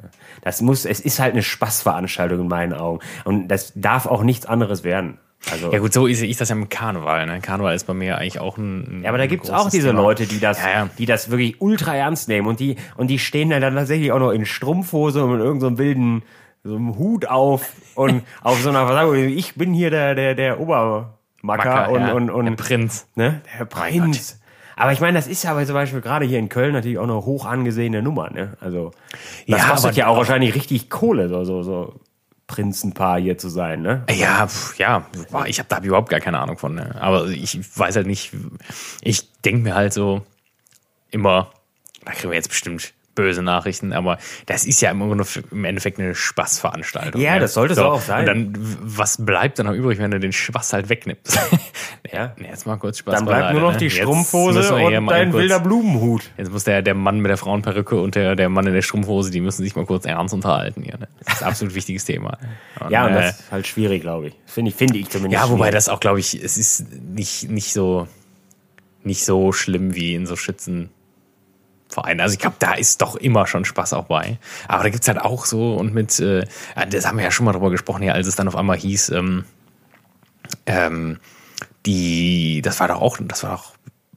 [0.42, 3.00] Das muss, es ist halt eine Spaßveranstaltung in meinen Augen.
[3.24, 5.18] Und das darf auch nichts anderes werden.
[5.50, 7.26] Also, ja gut, so sehe ich das ja mit Karneval.
[7.26, 7.40] Ne?
[7.40, 8.98] Karneval ist bei mir eigentlich auch ein.
[8.98, 10.02] ein ja, aber da gibt's auch diese Thema.
[10.02, 10.90] Leute, die das, ja, ja.
[10.98, 14.32] die das wirklich ultra ernst nehmen und die und die stehen dann tatsächlich auch noch
[14.32, 16.22] in Strumpfhose und mit irgendeinem so wilden
[16.64, 19.16] so einem Hut auf und auf so einer Versammlung.
[19.28, 22.12] Ich bin hier der der der Obermacker Macker, und, ja.
[22.12, 23.40] und und der Prinz, ne?
[23.58, 24.40] Der Prinz.
[24.78, 27.04] Aber ich meine, das ist ja aber zum Beispiel gerade hier in Köln natürlich auch
[27.04, 28.58] eine hoch angesehene Nummer, ne?
[28.60, 28.90] Also
[29.48, 31.94] das ja, kostet ja auch, auch wahrscheinlich richtig Kohle, so, so, so
[32.46, 34.04] Prinzenpaar hier zu sein, ne?
[34.10, 35.06] Ja, ja,
[35.46, 36.74] ich habe da überhaupt gar keine Ahnung von.
[36.74, 36.94] Ne?
[37.00, 38.32] Aber ich weiß halt nicht,
[39.00, 40.24] ich denke mir halt so
[41.10, 41.50] immer,
[42.04, 47.20] da kriegen wir jetzt bestimmt böse Nachrichten, aber das ist ja im, Endeffekt eine Spaßveranstaltung.
[47.20, 47.40] Ja, ne?
[47.40, 48.20] das sollte so, es auch sein.
[48.20, 51.36] Und dann, was bleibt dann noch übrig, wenn du den Spaß halt wegnimmst?
[52.12, 53.78] ja, jetzt mal kurz Spaß Dann bleibt nur noch ne?
[53.78, 56.30] die Strumpfhose und dein kurz, wilder Blumenhut.
[56.36, 59.32] Jetzt muss der, der Mann mit der Frauenperücke und der, der Mann in der Strumpfhose,
[59.32, 60.98] die müssen sich mal kurz ernst unterhalten hier.
[60.98, 61.08] Ne?
[61.24, 62.38] Das ist ein absolut wichtiges Thema.
[62.78, 64.34] Und, ja, und das äh, ist halt schwierig, glaube ich.
[64.44, 65.42] Finde ich, finde ich zumindest.
[65.42, 65.74] Ja, wobei schwierig.
[65.74, 68.06] das auch, glaube ich, es ist nicht, nicht so,
[69.02, 70.90] nicht so schlimm wie in so Schützen,
[71.88, 72.22] Vereine.
[72.22, 74.38] Also ich glaube, da ist doch immer schon Spaß auch bei.
[74.68, 76.46] Aber da gibt's halt auch so und mit, äh,
[76.90, 79.10] das haben wir ja schon mal drüber gesprochen, ja, als es dann auf einmal hieß,
[79.10, 79.44] ähm,
[80.66, 81.18] ähm,
[81.86, 83.74] die, das war doch auch, das war doch,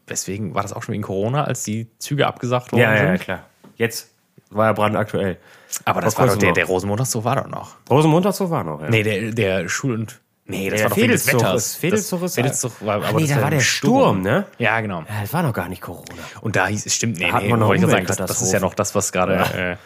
[0.08, 2.82] weswegen war das auch schon wegen Corona, als die Züge abgesagt wurden?
[2.82, 3.46] Ja, ja, klar.
[3.76, 4.12] Jetzt
[4.50, 5.38] war ja brandaktuell.
[5.86, 7.76] Aber das war doch der, der Rosenmontagszug war doch noch.
[7.90, 8.90] Rosenmontagszug war noch, ja.
[8.90, 10.20] Nee, der, der Schul- und
[10.50, 11.76] Nee, das ja, war doch wegen des Wetters.
[11.76, 14.46] Fädelzug ist, Fädelzug war, aber nee, da war der Sturm, Sturm, ne?
[14.58, 15.02] Ja, genau.
[15.02, 16.24] Ja, das war noch gar nicht Corona.
[16.42, 18.60] Und da hieß es, stimmt, nee, da nee, wollte ich sagen, das, das ist ja
[18.60, 19.72] noch das, was gerade, ja.
[19.74, 19.78] äh,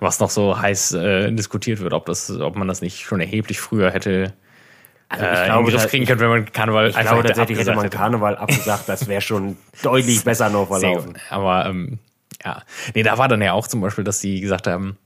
[0.00, 3.60] was noch so heiß äh, diskutiert wird, ob das, ob man das nicht schon erheblich
[3.60, 4.32] früher hätte
[5.08, 7.74] also ich äh, glaube, Griff kriegen können, wenn man Karneval ich einfach glaube, tatsächlich hätte
[7.74, 11.16] man Karneval abgesagt, das wäre schon deutlich besser noch verlaufen.
[11.30, 11.98] Aber ähm,
[12.44, 12.62] ja,
[12.94, 14.96] nee, da war dann ja auch zum Beispiel, dass die gesagt haben,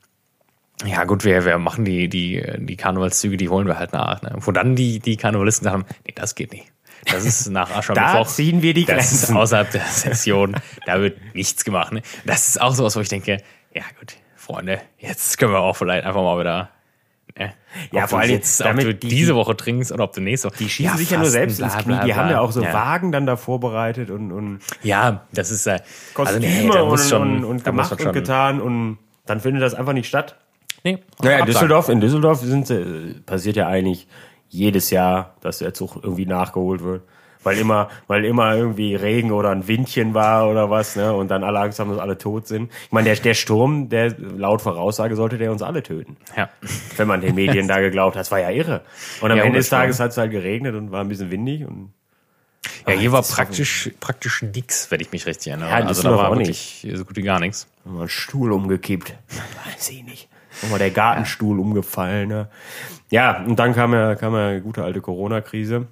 [0.85, 4.23] ja gut, wir, wir machen die, die, die Karnevalszüge, die holen wir halt nach.
[4.23, 4.33] Ne?
[4.37, 6.67] Wo dann die, die Karnevalisten haben, nee, das geht nicht.
[7.07, 8.13] Das ist nach Aschermittwoch.
[8.13, 9.21] da ziehen wir die Grenzen.
[9.21, 10.57] Das ist außerhalb der Session.
[10.87, 11.93] da wird nichts gemacht.
[11.93, 12.03] Ne?
[12.25, 13.39] Das ist auch sowas, wo ich denke,
[13.75, 16.71] ja gut, Freunde, jetzt können wir auch vielleicht einfach mal wieder
[17.39, 17.55] Ne?
[17.93, 20.49] Ja, ob vor allem jetzt, damit ob du diese Woche trinkst oder ob du nächste
[20.49, 20.59] Woche.
[20.59, 21.99] Die schießen ja, sich ja nur selbst ins Knie.
[22.05, 22.73] Die haben ja auch so ja.
[22.73, 25.81] Wagen dann da vorbereitet und, und ja, das ist äh,
[26.15, 29.93] Kostüme also, nee, und, schon, und, und gemacht und getan und dann findet das einfach
[29.93, 30.37] nicht statt.
[30.85, 30.99] Nee.
[31.23, 34.07] Naja, in Düsseldorf, in Düsseldorf sind, äh, passiert ja eigentlich
[34.49, 37.03] jedes Jahr, dass der Zug irgendwie nachgeholt wird.
[37.43, 41.15] Weil immer, weil immer irgendwie Regen oder ein Windchen war oder was, ne?
[41.15, 42.71] Und dann alle Angst haben, dass alle tot sind.
[42.85, 46.19] Ich meine, der, der Sturm, der laut Voraussage sollte der uns alle töten.
[46.37, 46.51] Ja.
[46.99, 48.83] Wenn man den Medien da geglaubt hat, das war ja irre.
[49.23, 51.67] Und am ja, Ende des Tages hat es halt geregnet und war ein bisschen windig
[51.67, 51.95] und
[52.87, 55.71] ja, hier war praktisch, praktisch nix, wenn ich mich richtig erinnere.
[55.71, 56.97] Ja, also da war wirklich nicht.
[56.97, 57.67] so gut wie gar nichts.
[57.85, 59.15] Mal ein Stuhl umgekippt.
[59.65, 60.29] Weiß ich nicht.
[60.63, 61.63] Nochmal der Gartenstuhl ja.
[61.63, 62.29] umgefallen.
[62.29, 62.49] Ne?
[63.11, 65.87] Ja, und dann kam ja, kam ja gute alte Corona-Krise.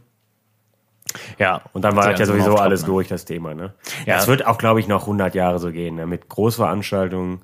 [1.38, 2.86] Ja, und dann war halt ja sowieso alles ne?
[2.86, 3.54] durch, das Thema.
[3.54, 3.72] Ne?
[4.06, 6.06] Ja, es wird auch, glaube ich, noch 100 Jahre so gehen, ne?
[6.06, 7.40] mit Großveranstaltungen.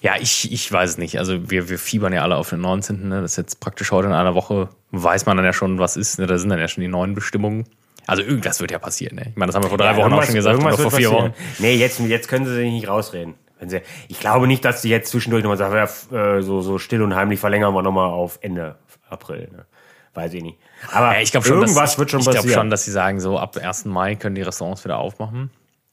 [0.00, 1.18] Ja, ich, ich weiß es nicht.
[1.18, 3.08] Also wir, wir fiebern ja alle auf den 19.
[3.08, 3.20] Ne?
[3.20, 6.18] Das ist jetzt praktisch heute in einer Woche, weiß man dann ja schon, was ist.
[6.18, 6.26] Ne?
[6.26, 7.64] Da sind dann ja schon die neuen Bestimmungen.
[8.06, 9.16] Also irgendwas wird ja passieren.
[9.16, 9.26] Ne?
[9.30, 11.10] Ich meine, das haben wir vor drei ja, Wochen auch schon gesagt, oder vor vier
[11.10, 11.34] Wochen.
[11.58, 13.34] Nee, jetzt, jetzt können sie sich nicht rausreden.
[13.58, 16.78] Wenn sie, ich glaube nicht, dass sie jetzt zwischendurch nochmal sagen, ja, äh, so, so
[16.78, 18.76] still und heimlich verlängern wir nochmal auf Ende
[19.08, 19.48] April.
[19.52, 19.66] Ne?
[20.14, 20.58] Weiß ich nicht.
[20.92, 22.44] Aber ja, ich glaube schon, irgendwas dass, wird schon ich passieren.
[22.44, 23.86] Ich glaube schon, dass sie sagen, so ab 1.
[23.86, 25.50] Mai können die Restaurants wieder aufmachen.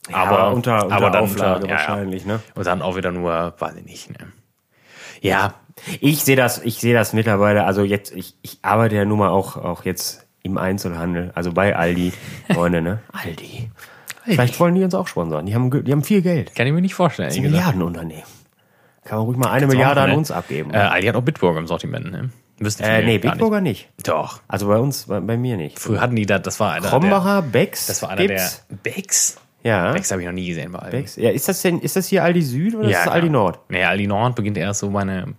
[0.09, 2.39] Ja, aber unter, unter aber dann Auflage unter, wahrscheinlich, ne?
[2.53, 4.27] Und dann auch wieder nur, weiß ich nicht, ne?
[5.21, 5.55] Ja.
[5.99, 9.29] Ich sehe das, ich sehe das mittlerweile, also jetzt, ich, ich arbeite ja nun mal
[9.29, 12.13] auch, auch jetzt im Einzelhandel, also bei Aldi,
[12.53, 13.01] Freunde, ne?
[13.11, 13.69] Aldi.
[14.25, 15.45] Vielleicht wollen die uns auch sponsern.
[15.45, 16.55] Die haben, die haben viel Geld.
[16.55, 17.29] Kann ich mir nicht vorstellen.
[17.29, 18.23] Das ist ein Milliardenunternehmen.
[19.03, 20.17] Kann man ruhig mal eine Milliarde an ne?
[20.17, 20.73] uns abgeben.
[20.73, 22.31] Äh, Aldi hat auch Bitburger im Sortiment, ne?
[22.57, 23.89] Wüssten Äh, nee, Bitburger nicht.
[23.97, 24.07] nicht.
[24.07, 24.39] Doch.
[24.47, 25.77] Also bei uns, bei, bei mir nicht.
[25.77, 27.87] Früher hatten die da, das war einer Krombacher, Becks.
[27.87, 28.65] das war einer gibt's?
[28.69, 29.37] der Becks.
[29.63, 29.91] Ja.
[29.93, 30.97] Becks habe ich noch nie gesehen bei Aldi.
[30.97, 31.15] Becks.
[31.17, 33.29] Ja, ist das denn, ist das hier Aldi Süd oder ist das Aldi.
[33.29, 33.59] Nord?
[33.69, 35.33] Nee, Aldi Nord beginnt erst so meine,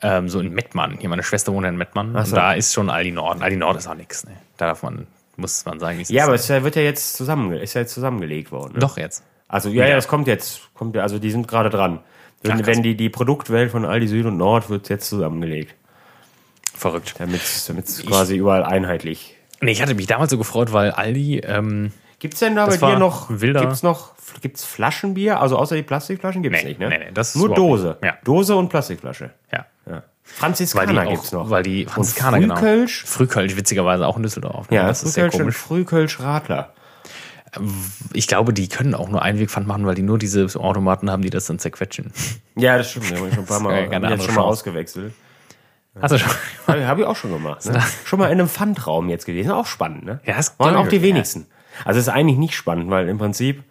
[0.00, 0.96] ähm, so in Mettmann.
[0.98, 2.12] Hier, meine Schwester wohnt in Mettmann.
[2.12, 2.18] so.
[2.18, 3.42] Und da ist schon Aldi Nord.
[3.42, 4.32] Aldi Nord ist auch nichts, ne?
[4.56, 5.06] Da darf man,
[5.36, 8.52] muss man sagen, es Ja, aber es wird ja jetzt zusammen, ist ja jetzt zusammengelegt
[8.52, 8.74] worden.
[8.74, 8.78] Ne?
[8.80, 9.22] Doch jetzt.
[9.48, 12.00] Also ja, ja, das kommt jetzt, kommt ja, also die sind gerade dran.
[12.42, 15.74] Wenn, Ach, wenn die, die Produktwelt von Aldi Süd und Nord wird jetzt zusammengelegt.
[16.74, 17.14] Verrückt.
[17.18, 19.36] Damit es quasi überall einheitlich.
[19.60, 22.98] Nee, ich hatte mich damals so gefreut, weil Aldi, ähm, Gibt's denn da bei dir
[22.98, 23.60] noch, wilder.
[23.60, 25.40] gibt's noch, gibt's Flaschenbier?
[25.40, 26.88] Also außer die Plastikflaschen gibt's Nee, nicht, ne?
[26.88, 27.98] nee, nee, das Nur Dose.
[28.02, 28.16] Ja.
[28.24, 29.30] Dose und Plastikflasche.
[29.52, 29.66] ja.
[30.24, 31.50] Franziskaner auch, gibt's noch.
[31.50, 32.56] Weil die Franziskaner, und genau.
[32.56, 33.04] Frühkölsch?
[33.04, 34.70] Frühkölsch, witzigerweise auch in Düsseldorf.
[34.70, 34.76] ne?
[34.76, 35.56] Ja, das ist sehr komisch.
[35.56, 36.72] Frühkölsch Radler.
[38.12, 41.30] Ich glaube, die können auch nur Einwegpfand machen, weil die nur diese Automaten haben, die
[41.30, 42.12] das dann zerquetschen.
[42.56, 43.12] Ja, das stimmt.
[43.12, 45.12] Da hab ich schon ein paar Mal, ja schon mal ausgewechselt.
[46.00, 46.32] Hast du schon?
[46.66, 47.64] Habe ich auch schon gemacht.
[47.66, 47.80] Ne?
[48.04, 49.52] Schon mal in einem Pfandraum jetzt gewesen.
[49.52, 50.20] Auch spannend, ne?
[50.24, 51.08] Ja, das Waren auch die wirklich, ja.
[51.08, 51.46] wenigsten.
[51.84, 53.62] Also es ist eigentlich nicht spannend, weil im Prinzip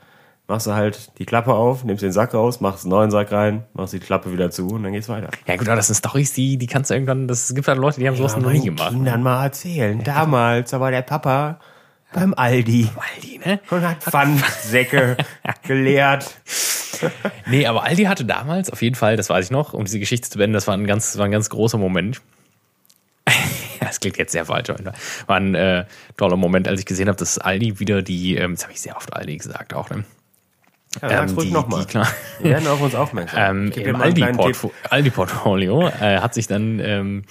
[0.54, 3.64] machst du halt die Klappe auf, nimmst den Sack raus, machst einen neuen Sack rein,
[3.74, 5.30] machst die Klappe wieder zu und dann geht's weiter.
[5.48, 7.80] Ja gut, aber das sind Storys, die, die kannst du irgendwann, das es gibt halt
[7.80, 8.92] Leute, die haben sowas noch nie gemacht.
[8.92, 10.04] Kindern mal erzählen.
[10.04, 11.60] Damals, da war der Papa
[12.14, 13.62] beim Aldi Aldi, ne?
[13.72, 15.18] und hat Pfandsäcke
[15.68, 16.40] geleert.
[17.48, 20.30] Nee, aber Aldi hatte damals auf jeden Fall, das weiß ich noch, um diese Geschichte
[20.30, 22.22] zu beenden, das war ein ganz, war ein ganz großer Moment.
[23.80, 24.94] Das klingt jetzt sehr falsch, aber
[25.28, 25.86] war ein äh,
[26.18, 28.96] toller Moment, als ich gesehen habe, dass Aldi wieder die, ähm, das habe ich sehr
[28.96, 30.04] oft Aldi gesagt auch, ne?
[31.02, 31.86] Ja, sag's Ähm, ruhig nochmal.
[32.40, 33.40] Wir werden auf uns aufmerksam.
[33.68, 37.24] ähm, Im mal einen kleinen Aldi-Portfo- Aldi-Portfolio äh, hat sich dann ähm,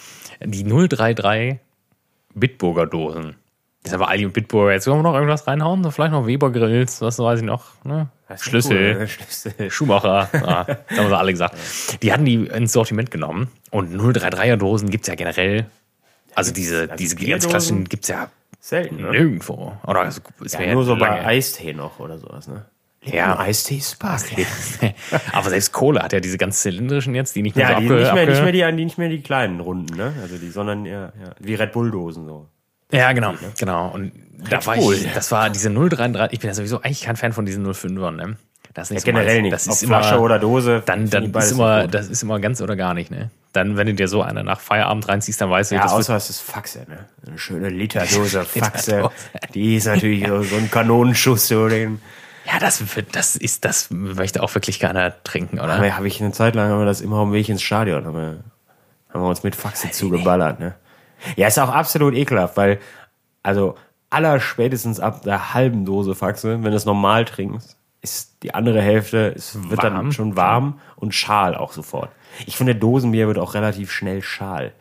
[0.45, 1.59] die 033
[2.35, 3.37] Bitburger Dosen.
[3.83, 4.73] Das ist aber Aldi und Bitburger.
[4.73, 7.65] Jetzt können wir noch irgendwas reinhauen, so vielleicht noch Weber Grills, was weiß ich noch,
[7.85, 8.09] ne?
[8.37, 8.93] Schlüssel.
[8.95, 9.09] cool, ne?
[9.09, 9.71] Schlüssel.
[9.71, 11.57] Schumacher, ja, das haben sie alle gesagt.
[12.03, 15.67] Die hatten die ins Sortiment genommen und 033er Dosen gibt's ja generell.
[16.35, 19.11] Also diese, diese ganz klassischen gibt's ja Selten, ne?
[19.11, 19.77] nirgendwo.
[19.87, 22.65] Oder es es Ja, nur so bei lange- Eistee noch oder sowas, ne?
[23.05, 23.39] Ja.
[23.39, 24.47] Eistee Sparkling.
[25.33, 27.87] Aber selbst Cola hat ja diese ganz zylindrischen jetzt, die nicht mehr Ja, so die
[27.87, 30.13] abge, nicht, mehr, abge nicht, mehr die, die, nicht mehr die kleinen Runden, ne?
[30.23, 32.49] Also die, sondern ja, ja, wie Red Bull-Dosen so.
[32.93, 33.89] Ja, genau, genau.
[33.89, 34.13] Und
[34.49, 34.95] da war Bull.
[34.95, 38.13] ich, das war diese 033, ich bin ja sowieso eigentlich kein Fan von diesen 05ern,
[38.13, 38.37] ne?
[38.75, 39.43] Das ist nicht Generell meins.
[39.43, 39.53] nicht.
[39.53, 40.83] Das Ob ist Flasche immer, oder Dose.
[40.87, 43.31] dann, dann ist immer, das ist immer ganz oder gar nicht, ne?
[43.53, 46.17] Dann, wenn du dir so eine nach Feierabend reinziehst, dann weißt du, Ja, das außer
[46.17, 47.07] es ist Faxe, ne?
[47.27, 49.11] Eine schöne Literdose Faxe.
[49.55, 52.01] Die ist natürlich so, so ein Kanonenschuss, so den.
[52.47, 55.75] Ja, das, wird- das ist, das möchte auch wirklich keiner trinken, oder?
[55.75, 58.15] Aber habe ich eine Zeit lang haben wir das immer dem Weg ins Stadion, haben
[58.17, 58.45] wir,
[59.13, 60.75] haben wir uns mit Faxe zugeballert, ne?
[61.37, 62.81] Ja, ist auch absolut ekelhaft, weil,
[63.45, 63.77] also,
[64.11, 68.83] aller spätestens ab der halben Dose Faxe, wenn du es normal trinkst, ist die andere
[68.83, 69.95] Hälfte, es wird Warm.
[69.95, 72.11] dann schon warm und schal auch sofort.
[72.47, 74.73] Ich finde, Dosenbier wird auch relativ schnell schal.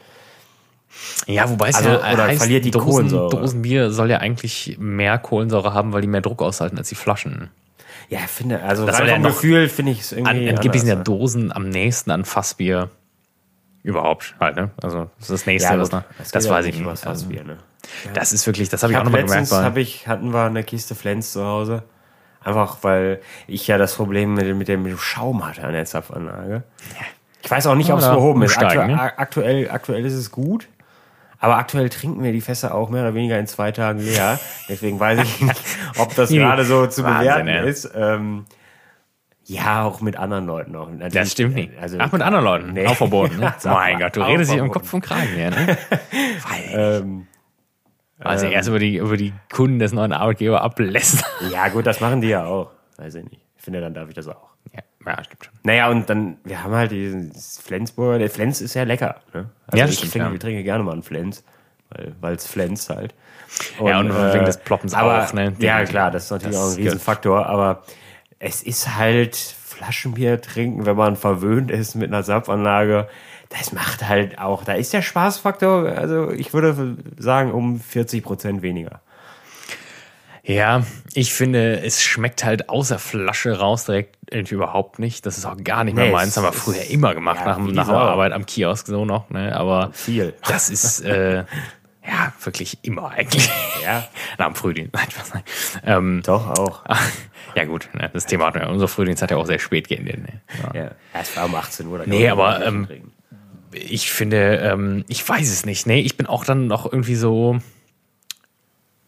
[1.28, 3.30] Ja, wobei es Also, ja oder heißt, verliert die Dosen, Kohlensäure.
[3.30, 7.50] Dosenbier soll ja eigentlich mehr Kohlensäure haben, weil die mehr Druck aushalten als die Flaschen.
[8.10, 10.50] Ja, ich finde, also Das rein ja vom Gefühl finde ich es An, irgendwie.
[10.50, 10.96] angeblich sind ja.
[10.96, 12.89] Dosen am nächsten an Fassbier
[13.84, 14.70] überhaupt halt, ne?
[14.82, 16.04] Also das ist das nächste, ja, was, ne?
[16.32, 17.58] Das ja weiß ich nicht, was Also, Fassbier, ne?
[18.14, 20.44] das ist wirklich, das habe Ich ich auch hab nochmal gemerkt, letztens ich, hatten wir
[20.44, 21.84] eine Kiste Flens zu Hause.
[22.44, 26.64] Einfach weil ich ja das Problem mit, dem- mit dem Schaum hatte an der Zapfanlage.
[27.44, 28.58] Ich weiß auch nicht, ob es behoben ist.
[28.58, 29.00] Aktu ne?
[29.18, 30.68] aktuell, aktuell ist es gut.
[31.42, 34.39] Aber aktuell trinken wir die Fässer auch mehr oder weniger in zwei Tagen leer.
[34.70, 35.62] Deswegen weiß ich nicht,
[35.98, 37.62] ob das gerade so zu Wahnsinn, bewerten ja.
[37.64, 37.92] ist.
[37.96, 38.46] Ähm,
[39.46, 40.89] ja, auch mit anderen Leuten noch.
[40.89, 41.72] Natürlich, das stimmt nicht.
[41.82, 42.74] Also, Ach, mit anderen Leuten.
[42.74, 42.86] Nee.
[42.86, 43.39] Auch verboten.
[43.39, 43.54] Ne?
[43.60, 44.82] Auch mein Gott, du auch redest dich um verboten.
[44.82, 45.78] Kopf und Kragen hier, ne?
[46.48, 47.28] Weil, Ähm,
[48.20, 51.26] also erst über die, über die Kunden des neuen Arbeitgebers ablässt.
[51.52, 52.70] ja, gut, das machen die ja auch.
[52.98, 53.42] Weiß ich nicht.
[53.58, 54.51] Ich finde, dann darf ich das auch.
[55.06, 55.54] Ja, ja, stimmt schon.
[55.64, 58.20] Naja, und dann, wir haben halt dieses Flensburger.
[58.20, 59.16] Der Flens ist ja lecker.
[59.34, 59.49] Ne?
[59.68, 60.38] Also Ja, das ich stimmt, trinke, ja.
[60.38, 61.43] trinke gerne mal einen Flens,
[62.20, 63.14] weil es Flens halt.
[63.84, 65.54] Ja, und wegen des Ploppens aber, auch, ne?
[65.60, 67.84] Ja, klar, das ist natürlich das auch ein Riesenfaktor, aber
[68.39, 73.10] es ist halt Flaschenbier trinken, wenn man verwöhnt ist mit einer Zapfanlage.
[73.49, 78.62] Das macht halt auch, da ist der Spaßfaktor, also ich würde sagen, um 40 Prozent
[78.62, 79.02] weniger.
[80.52, 80.84] Ja,
[81.14, 85.26] ich finde, es schmeckt halt außer Flasche raus direkt irgendwie überhaupt nicht.
[85.26, 86.36] Das ist auch gar nicht mehr Nee, meins.
[86.36, 87.95] Haben wir früher immer gemacht, ja, nach, der.
[87.95, 89.30] Arbeit am Kiosk so noch.
[89.30, 89.56] Ne?
[89.56, 90.34] Aber Viel.
[90.47, 91.45] das ist äh,
[92.06, 93.49] ja wirklich immer eigentlich.
[93.84, 94.08] Ja.
[94.38, 94.93] Nach dem Frühdienst.
[94.93, 95.43] Nein, Spaß, nein.
[95.84, 96.84] Ähm, Doch, auch.
[97.56, 98.12] ja gut, ne?
[98.14, 98.70] das Thema hatten wir.
[98.70, 100.20] Unser Frühdienst hat ja auch sehr spät geendet.
[100.22, 100.41] Ne?
[100.72, 100.82] Ja.
[100.82, 102.04] Ja, es war um 18 Uhr.
[102.06, 102.88] Nee, aber, ähm,
[103.74, 105.88] ich finde, ähm, ich weiß es nicht.
[105.88, 107.60] Nee, ich bin auch dann noch irgendwie so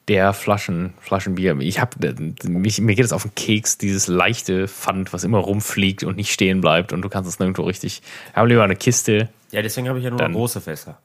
[0.07, 1.57] der Flaschen, Flaschenbier.
[1.59, 1.95] Ich hab,
[2.43, 6.31] mich, mir geht es auf den Keks, dieses leichte Pfand, was immer rumfliegt und nicht
[6.31, 8.01] stehen bleibt und du kannst es nirgendwo richtig.
[8.31, 9.29] Ich habe lieber eine Kiste.
[9.51, 10.97] Ja, deswegen habe ich ja nur Dann- große Fässer.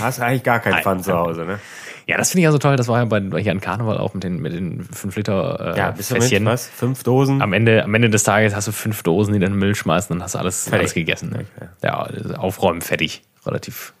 [0.00, 1.58] hast du eigentlich gar keinen Pfand zu Hause, ne?
[2.06, 2.76] Ja, das finde ich ja so toll.
[2.76, 5.78] Das war ja bei, hier an Karneval auch mit den, mit den 5 Liter äh,
[5.78, 6.44] Ja, bist du mit, Fässchen.
[6.46, 6.66] was?
[6.68, 7.42] Fünf Dosen?
[7.42, 9.74] Am Ende, am Ende des Tages hast du fünf Dosen, die du in den Müll
[9.74, 10.78] schmeißt und dann hast du alles, Fertig.
[10.80, 11.30] alles gegessen.
[11.30, 11.46] Ne?
[11.82, 12.06] Ja,
[12.38, 13.22] aufräumen, fertig.
[13.46, 13.92] Relativ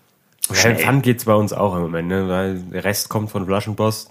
[0.50, 0.76] Ja, schnell.
[0.76, 2.28] Pfand geht's bei uns auch im Moment, ne?
[2.28, 4.10] Weil der Rest kommt von Flaschenpost.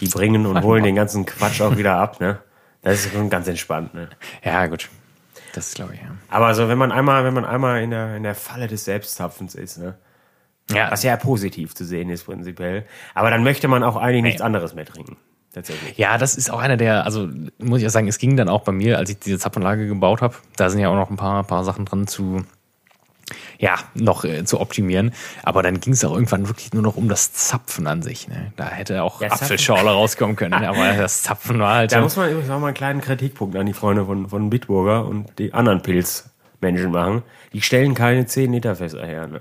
[0.00, 2.38] Die bringen und holen den ganzen Quatsch auch wieder ab, ne?
[2.82, 4.08] Das ist schon ganz entspannt, ne?
[4.44, 4.90] Ja, gut.
[5.54, 6.08] Das glaube ich, ja.
[6.28, 9.54] Aber so, wenn man einmal, wenn man einmal in der, in der Falle des Selbstzapfens
[9.54, 9.94] ist, ne?
[10.70, 12.86] Ja, Was ja positiv zu sehen ist, prinzipiell.
[13.14, 15.16] Aber dann möchte man auch eigentlich nichts anderes mehr trinken.
[15.52, 15.96] Tatsächlich.
[15.96, 17.28] Ja, das ist auch einer der, also
[17.58, 20.20] muss ich auch sagen, es ging dann auch bei mir, als ich diese Zapfanlage gebaut
[20.20, 22.44] habe, da sind ja auch noch ein paar, paar Sachen dran zu,
[23.58, 25.12] ja, noch äh, zu optimieren.
[25.42, 28.28] Aber dann ging es auch irgendwann wirklich nur noch um das Zapfen an sich.
[28.28, 28.52] Ne?
[28.56, 29.28] Da hätte auch Ja.
[29.32, 30.68] Apfelschorle rauskommen können, ne?
[30.68, 33.66] aber das Zapfen war halt Da muss man übrigens auch mal einen kleinen Kritikpunkt an
[33.66, 37.22] die Freunde von, von Bitburger und die anderen Pilzmenschen machen.
[37.52, 39.40] Die stellen keine 10 Liter Fässer her, ne?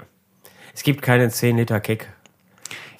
[0.75, 2.07] Es gibt keine 10 Liter Keck.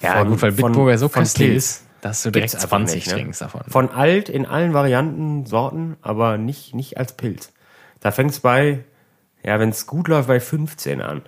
[0.00, 2.94] Ja, von- gut, weil Bitburger so von köstlich ist, dass du direkt Gibt's einfach 20
[2.96, 3.12] nicht, ne?
[3.14, 3.62] trinkst davon.
[3.68, 7.52] Von alt in allen Varianten, Sorten, aber nicht, nicht als Pilz.
[8.00, 8.80] Da fängt's bei,
[9.44, 11.22] ja, wenn es gut läuft, bei 15 an.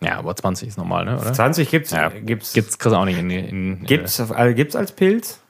[0.00, 1.18] Ja, aber 20 ist normal, ne?
[1.18, 1.32] oder?
[1.32, 5.40] 20 gibt's, Ja, gibt's, Gibt's du auch nicht in, in gibt's, äh, gibt's als Pilz.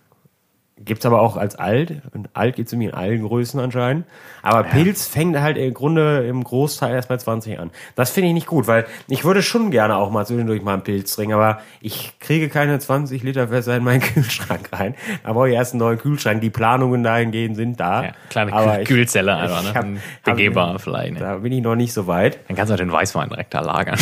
[0.85, 2.01] Gibt's aber auch als alt.
[2.15, 4.07] Und alt gibt's irgendwie in allen Größen anscheinend.
[4.43, 7.71] Aber Pilz fängt halt im Grunde im Großteil erst bei 20 an.
[7.97, 10.83] Das finde ich nicht gut, weil ich würde schon gerne auch mal zwischendurch mal einen
[10.83, 14.95] Pilz trinken, aber ich kriege keine 20 Liter Fässer in meinen Kühlschrank rein.
[15.25, 16.41] Da brauche ich erst einen neuen Kühlschrank.
[16.41, 18.05] Die Planungen dahingehend sind da.
[18.05, 19.75] ja, kleine aber ich- Kühlzelle einfach, ne?
[19.75, 21.15] hab- Ein hab- Begehbar vielleicht.
[21.15, 21.21] Ne?
[21.21, 22.39] Da bin ich noch nicht so weit.
[22.49, 23.99] Dann kannst du den Weißwein direkt da lagern.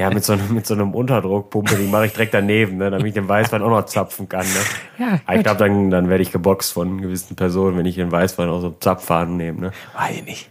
[0.00, 3.06] Ja, mit so, einem- mit so einem Unterdruckpumpe, die mache ich direkt daneben, ne, damit
[3.06, 4.46] ich den Weißwein auch noch zapfen kann.
[4.46, 5.04] Ne.
[5.06, 8.10] Ja, Aber ich glaube, dann, dann werde ich geboxt von gewissen Personen, wenn ich den
[8.10, 9.60] Weißwein aus so Zapfhahn nehme.
[9.60, 9.70] Ne.
[9.96, 10.50] Weiß ich nicht.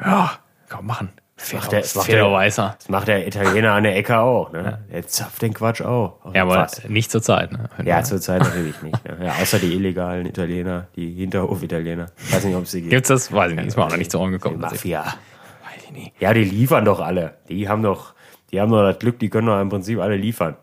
[0.00, 0.32] Ja,
[0.68, 1.10] komm, machen.
[1.52, 2.74] macht der- Fairer macht der- Weißer.
[2.78, 4.50] Das macht der Italiener an der Ecke auch.
[4.52, 4.78] Ne.
[4.92, 6.18] Der zapft den Quatsch auch.
[6.34, 6.82] Ja, aber Fass.
[6.88, 7.52] nicht zur Zeit.
[7.52, 7.68] Ne?
[7.84, 9.04] ja, zurzeit natürlich nicht.
[9.04, 9.24] Ne.
[9.26, 12.06] Ja, außer die illegalen Italiener, die Hinterhof-Italiener.
[12.30, 12.90] Weiß nicht, ob es sie gibt.
[12.90, 13.32] Gibt's das?
[13.32, 13.66] Weiß ich nicht.
[13.68, 14.58] Ist mir auch noch nicht zu Ohren Die gekommen.
[14.60, 15.02] Mafia.
[15.04, 16.12] Weiß ich nicht.
[16.20, 17.34] Ja, die liefern doch alle.
[17.48, 18.14] Die haben doch,
[18.50, 20.56] die haben doch das Glück, die können doch im Prinzip alle liefern.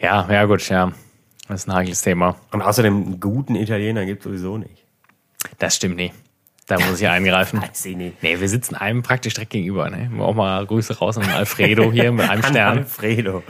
[0.00, 0.92] Ja, ja, gut, ja.
[1.48, 2.36] Das ist ein heikles Thema.
[2.52, 4.84] Und außerdem, einen guten Italiener gibt sowieso nicht.
[5.58, 6.14] Das stimmt nicht.
[6.66, 7.60] Da muss ich eingreifen.
[7.68, 8.22] Weiß ich nicht.
[8.22, 9.90] Nee, wir sitzen einem praktisch direkt gegenüber.
[9.90, 10.10] Ne?
[10.22, 12.78] Auch mal Grüße raus an Alfredo hier mit einem Stern.
[12.78, 13.42] Alfredo.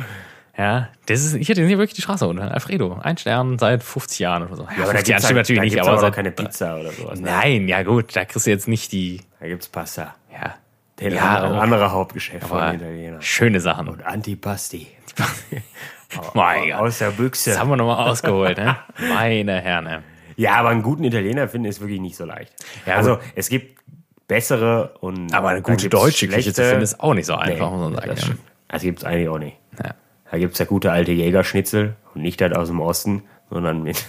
[0.57, 2.51] Ja, das ist, ich hätte hier wirklich die Straße unter.
[2.53, 4.63] Alfredo, ein Stern seit 50 Jahren oder so.
[4.65, 6.11] Ja, Ja, aber da 50 Jahren gibt's stimmt halt, natürlich da nicht, aber aber seit,
[6.13, 7.21] auch keine Pizza oder sowas.
[7.21, 7.27] Ne?
[7.29, 10.15] Nein, ja gut, da kriegst du jetzt nicht die, Da gibt's Pasta.
[10.33, 10.55] ja,
[11.01, 13.21] Den Ja, andere, andere Hauptgeschäft von Italienern.
[13.23, 13.89] schöne Sachen.
[13.89, 14.87] Und Antipasti.
[16.35, 16.73] mein Gott.
[16.81, 17.51] Aus der Büchse.
[17.51, 18.77] Das haben wir nochmal ausgeholt, ne?
[19.09, 20.03] Meine Herne.
[20.37, 22.53] Ja, aber einen guten Italiener finden ist wirklich nicht so leicht.
[22.87, 23.25] Ja, also gut.
[23.35, 23.81] es gibt
[24.27, 26.65] bessere und Aber eine gute deutsche Küche zu schlechte.
[26.65, 28.09] finden ist auch nicht so einfach, Nee, muss man sagen.
[28.09, 28.35] Das, ja.
[28.69, 29.57] das gibt's eigentlich auch nicht.
[29.83, 29.95] Ja.
[30.31, 34.05] Da gibt's ja gute alte Jägerschnitzel und nicht das aus dem Osten, sondern mit.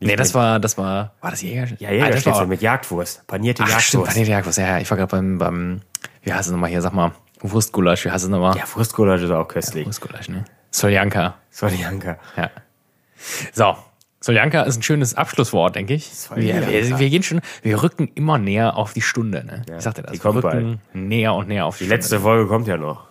[0.00, 1.66] Nee, das war, das war, war das Jäger?
[1.78, 3.26] Ja, Ah, das Jägerschnitzel war- mit Jagdwurst.
[3.26, 4.08] Panierte Ach, stimmt, Jagdwurst.
[4.12, 4.58] Panierte Jagdwurst.
[4.58, 5.80] Ja, ja, ich war gerade beim, beim,
[6.22, 8.56] wie heißt es nochmal hier, sag mal, Wurstgulasch, wie heißt es nochmal?
[8.56, 9.86] Ja, Wurstgulasch ist auch köstlich.
[9.86, 10.44] Wurstgulasch, ne?
[10.70, 12.18] Soljanka, Soljanka.
[12.36, 12.50] ja.
[13.52, 13.76] So.
[14.20, 16.10] Soljanka ist ein schönes Abschlusswort, denke ich.
[16.34, 19.62] Wir, wir, wir gehen schon, wir rücken immer näher auf die Stunde, ne?
[19.76, 20.10] ich sagte das.
[20.10, 23.06] die Wir kommt rücken näher und näher auf die, Die letzte Folge kommt ja noch.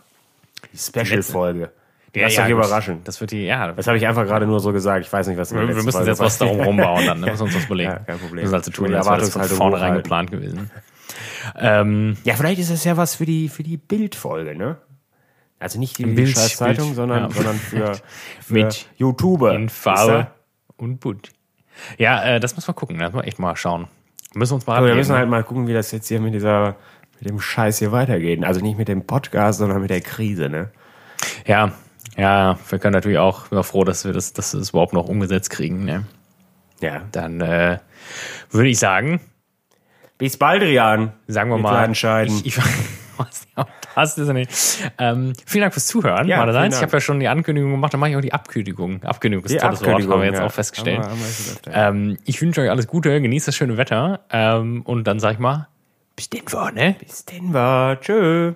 [0.73, 1.71] Die Special-Folge.
[2.17, 2.65] Ja, Lass ja, dich gut.
[2.65, 3.01] überraschen.
[3.03, 3.71] Das wird die, ja.
[3.71, 5.05] Das habe ich einfach gerade nur so gesagt.
[5.05, 7.25] Ich weiß nicht, was Wir, wir müssen jetzt was darum rumbauen, dann ne?
[7.31, 7.91] müssen wir uns was überlegen.
[7.91, 8.37] Ja, kein Problem.
[8.37, 10.69] Wir müssen also tun, als wäre das von vornherein geplant gewesen.
[11.57, 14.77] Ähm, Ja, vielleicht ist es ja was für die, für die Bildfolge, ne?
[15.59, 17.29] Also nicht die Bild- sondern, ja.
[17.31, 17.93] sondern für,
[18.41, 19.53] für Mit YouTuber.
[19.55, 20.27] in Farbe
[20.77, 21.29] und bunt.
[21.97, 22.97] Ja, äh, das müssen wir gucken.
[22.99, 23.87] Das müssen wir echt mal schauen.
[24.35, 26.75] Müssen uns mal Aber wir müssen halt mal gucken, wie das jetzt hier mit dieser,
[27.19, 28.43] mit dem Scheiß hier weitergeht.
[28.43, 30.69] Also nicht mit dem Podcast, sondern mit der Krise, ne?
[31.45, 31.71] Ja,
[32.17, 34.93] ja, wir können natürlich auch, wir sind froh, dass wir das, dass wir das überhaupt
[34.93, 35.85] noch umgesetzt kriegen.
[35.85, 36.05] Ne?
[36.81, 37.01] Ja.
[37.11, 37.79] Dann äh,
[38.51, 39.21] würde ich sagen,
[40.17, 41.13] Bis bald, Rian.
[41.27, 42.59] sagen wir mal, ich, ich
[43.95, 44.51] das ist nicht.
[44.97, 46.27] Ähm, vielen Dank fürs Zuhören.
[46.27, 49.03] Ja, ich habe ja schon die Ankündigung gemacht, dann mache ich auch die Abkündigung.
[49.03, 50.45] Abkündigung ist ein tolles Wort, haben wir jetzt ja.
[50.45, 50.99] auch festgestellt.
[50.99, 52.11] Haben wir- haben wir.
[52.11, 55.39] Ähm, ich wünsche euch alles Gute, genießt das schöne Wetter ähm, und dann sag ich
[55.39, 55.67] mal,
[56.15, 56.95] bis denn vor, ne?
[56.99, 57.99] Bis denn war.
[57.99, 58.53] Tschö.